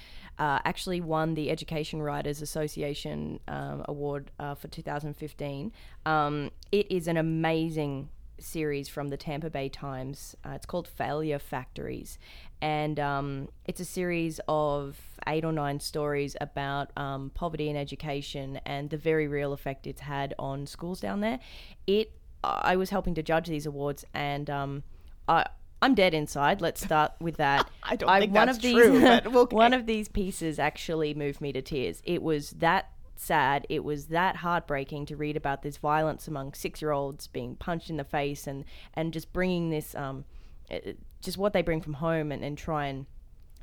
uh, 0.40 0.58
actually 0.64 1.02
won 1.02 1.34
the 1.34 1.50
Education 1.50 2.00
Writers 2.00 2.40
Association 2.40 3.38
um, 3.46 3.84
award 3.86 4.30
uh, 4.40 4.54
for 4.54 4.68
2015. 4.68 5.70
Um, 6.06 6.50
it 6.72 6.90
is 6.90 7.06
an 7.06 7.18
amazing 7.18 8.08
series 8.38 8.88
from 8.88 9.08
the 9.08 9.18
Tampa 9.18 9.50
Bay 9.50 9.68
Times. 9.68 10.34
Uh, 10.42 10.52
it's 10.52 10.64
called 10.64 10.88
Failure 10.88 11.38
Factories, 11.38 12.18
and 12.62 12.98
um, 12.98 13.48
it's 13.66 13.80
a 13.80 13.84
series 13.84 14.40
of 14.48 14.98
eight 15.26 15.44
or 15.44 15.52
nine 15.52 15.78
stories 15.78 16.34
about 16.40 16.90
um, 16.96 17.30
poverty 17.34 17.68
and 17.68 17.76
education 17.76 18.58
and 18.64 18.88
the 18.88 18.96
very 18.96 19.28
real 19.28 19.52
effect 19.52 19.86
it's 19.86 20.00
had 20.00 20.32
on 20.38 20.66
schools 20.66 21.00
down 21.00 21.20
there. 21.20 21.38
It 21.86 22.12
I 22.42 22.76
was 22.76 22.88
helping 22.88 23.14
to 23.16 23.22
judge 23.22 23.48
these 23.48 23.66
awards, 23.66 24.06
and 24.14 24.48
um, 24.48 24.82
I. 25.28 25.46
I'm 25.82 25.94
dead 25.94 26.14
inside. 26.14 26.60
Let's 26.60 26.82
start 26.82 27.12
with 27.20 27.36
that. 27.38 27.70
I 27.82 27.96
don't 27.96 28.08
think 28.20 28.34
one 28.34 28.46
that's 28.46 28.58
of 28.58 28.62
these, 28.62 28.74
true, 28.74 29.00
but 29.00 29.26
okay. 29.34 29.56
one 29.56 29.72
of 29.72 29.86
these 29.86 30.08
pieces 30.08 30.58
actually 30.58 31.14
moved 31.14 31.40
me 31.40 31.52
to 31.52 31.62
tears. 31.62 32.02
It 32.04 32.22
was 32.22 32.50
that 32.52 32.90
sad. 33.16 33.66
It 33.68 33.84
was 33.84 34.06
that 34.06 34.36
heartbreaking 34.36 35.06
to 35.06 35.16
read 35.16 35.36
about 35.36 35.62
this 35.62 35.76
violence 35.76 36.28
among 36.28 36.54
six-year-olds 36.54 37.26
being 37.28 37.56
punched 37.56 37.90
in 37.90 37.96
the 37.96 38.04
face 38.04 38.46
and 38.46 38.64
and 38.94 39.12
just 39.12 39.32
bringing 39.32 39.70
this 39.70 39.94
um, 39.94 40.24
uh, 40.70 40.78
just 41.20 41.38
what 41.38 41.52
they 41.52 41.62
bring 41.62 41.80
from 41.80 41.94
home 41.94 42.32
and, 42.32 42.42
and 42.44 42.56
try 42.56 42.86
and 42.86 43.06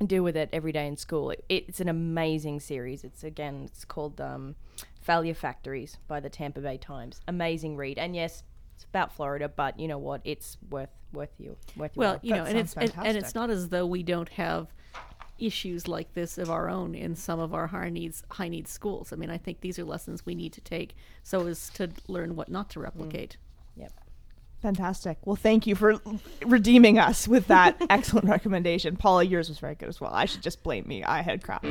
deal 0.06 0.22
with 0.22 0.36
it 0.36 0.48
every 0.52 0.72
day 0.72 0.86
in 0.86 0.96
school. 0.96 1.30
It, 1.30 1.44
it's 1.48 1.80
an 1.80 1.88
amazing 1.88 2.60
series. 2.60 3.04
It's 3.04 3.24
again, 3.24 3.62
it's 3.64 3.84
called 3.84 4.20
um, 4.20 4.54
Failure 5.00 5.34
Factories 5.34 5.98
by 6.06 6.20
the 6.20 6.30
Tampa 6.30 6.60
Bay 6.60 6.78
Times. 6.78 7.20
Amazing 7.26 7.76
read, 7.76 7.98
and 7.98 8.14
yes, 8.14 8.42
it's 8.78 8.84
about 8.84 9.12
Florida, 9.12 9.48
but 9.48 9.80
you 9.80 9.88
know 9.88 9.98
what? 9.98 10.20
It's 10.24 10.56
worth 10.70 10.90
worth 11.12 11.32
you 11.36 11.56
worth 11.76 11.96
your 11.96 12.00
Well, 12.00 12.12
while. 12.12 12.20
you 12.22 12.34
know, 12.34 12.44
That 12.44 12.50
and 12.50 12.58
it's 12.58 12.74
sounds 12.74 12.92
and, 12.96 13.06
and 13.08 13.16
it's 13.16 13.34
not 13.34 13.50
as 13.50 13.70
though 13.70 13.84
we 13.86 14.04
don't 14.04 14.28
have 14.28 14.68
issues 15.36 15.88
like 15.88 16.14
this 16.14 16.38
of 16.38 16.48
our 16.48 16.68
own 16.68 16.94
in 16.94 17.16
some 17.16 17.40
of 17.40 17.52
our 17.52 17.66
high 17.66 17.90
needs 17.90 18.22
high 18.30 18.46
needs 18.46 18.70
schools. 18.70 19.12
I 19.12 19.16
mean, 19.16 19.30
I 19.30 19.36
think 19.36 19.62
these 19.62 19.80
are 19.80 19.84
lessons 19.84 20.24
we 20.24 20.36
need 20.36 20.52
to 20.52 20.60
take 20.60 20.94
so 21.24 21.44
as 21.48 21.70
to 21.70 21.90
learn 22.06 22.36
what 22.36 22.48
not 22.48 22.70
to 22.70 22.78
mm. 22.78 22.84
replicate. 22.84 23.36
Yep. 23.40 23.47
Fantastic. 24.62 25.18
Well, 25.24 25.36
thank 25.36 25.68
you 25.68 25.76
for 25.76 26.00
redeeming 26.44 26.98
us 26.98 27.28
with 27.28 27.46
that 27.46 27.80
excellent 27.90 28.28
recommendation. 28.28 28.96
Paula, 28.96 29.22
yours 29.22 29.48
was 29.48 29.60
very 29.60 29.76
good 29.76 29.88
as 29.88 30.00
well. 30.00 30.10
I 30.12 30.24
should 30.24 30.42
just 30.42 30.64
blame 30.64 30.84
me. 30.88 31.04
I 31.04 31.22
had 31.22 31.44
crap. 31.44 31.64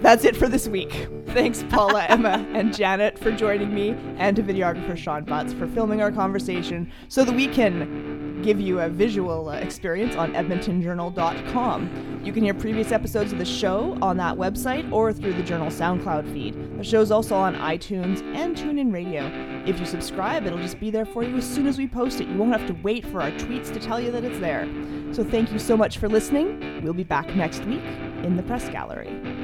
That's 0.00 0.24
it 0.24 0.36
for 0.36 0.48
this 0.48 0.66
week. 0.66 1.08
Thanks, 1.28 1.64
Paula, 1.70 2.04
Emma, 2.08 2.44
and 2.52 2.74
Janet 2.74 3.20
for 3.20 3.30
joining 3.30 3.72
me, 3.72 3.90
and 4.18 4.34
to 4.36 4.42
videographer 4.42 4.96
Sean 4.96 5.24
Butts 5.24 5.52
for 5.52 5.68
filming 5.68 6.02
our 6.02 6.10
conversation 6.10 6.90
so 7.06 7.24
that 7.24 7.36
we 7.36 7.46
can 7.46 8.17
give 8.42 8.60
you 8.60 8.80
a 8.80 8.88
visual 8.88 9.48
uh, 9.48 9.54
experience 9.54 10.16
on 10.16 10.32
edmontonjournal.com. 10.32 12.20
You 12.24 12.32
can 12.32 12.42
hear 12.44 12.54
previous 12.54 12.92
episodes 12.92 13.32
of 13.32 13.38
the 13.38 13.44
show 13.44 13.96
on 14.02 14.16
that 14.18 14.36
website 14.36 14.90
or 14.92 15.12
through 15.12 15.34
the 15.34 15.42
Journal 15.42 15.68
SoundCloud 15.68 16.32
feed. 16.32 16.78
The 16.78 16.84
show's 16.84 17.10
also 17.10 17.36
on 17.36 17.54
iTunes 17.56 18.22
and 18.34 18.56
TuneIn 18.56 18.92
Radio. 18.92 19.30
If 19.66 19.80
you 19.80 19.86
subscribe, 19.86 20.46
it'll 20.46 20.58
just 20.58 20.80
be 20.80 20.90
there 20.90 21.06
for 21.06 21.22
you 21.22 21.36
as 21.36 21.48
soon 21.48 21.66
as 21.66 21.78
we 21.78 21.86
post 21.88 22.20
it. 22.20 22.28
You 22.28 22.36
won't 22.36 22.52
have 22.52 22.66
to 22.66 22.76
wait 22.82 23.06
for 23.06 23.22
our 23.22 23.30
tweets 23.32 23.72
to 23.72 23.80
tell 23.80 24.00
you 24.00 24.10
that 24.12 24.24
it's 24.24 24.38
there. 24.38 24.68
So 25.12 25.24
thank 25.24 25.52
you 25.52 25.58
so 25.58 25.76
much 25.76 25.98
for 25.98 26.08
listening. 26.08 26.82
We'll 26.82 26.92
be 26.92 27.04
back 27.04 27.34
next 27.34 27.64
week 27.64 27.82
in 28.22 28.36
the 28.36 28.42
press 28.42 28.68
gallery. 28.68 29.37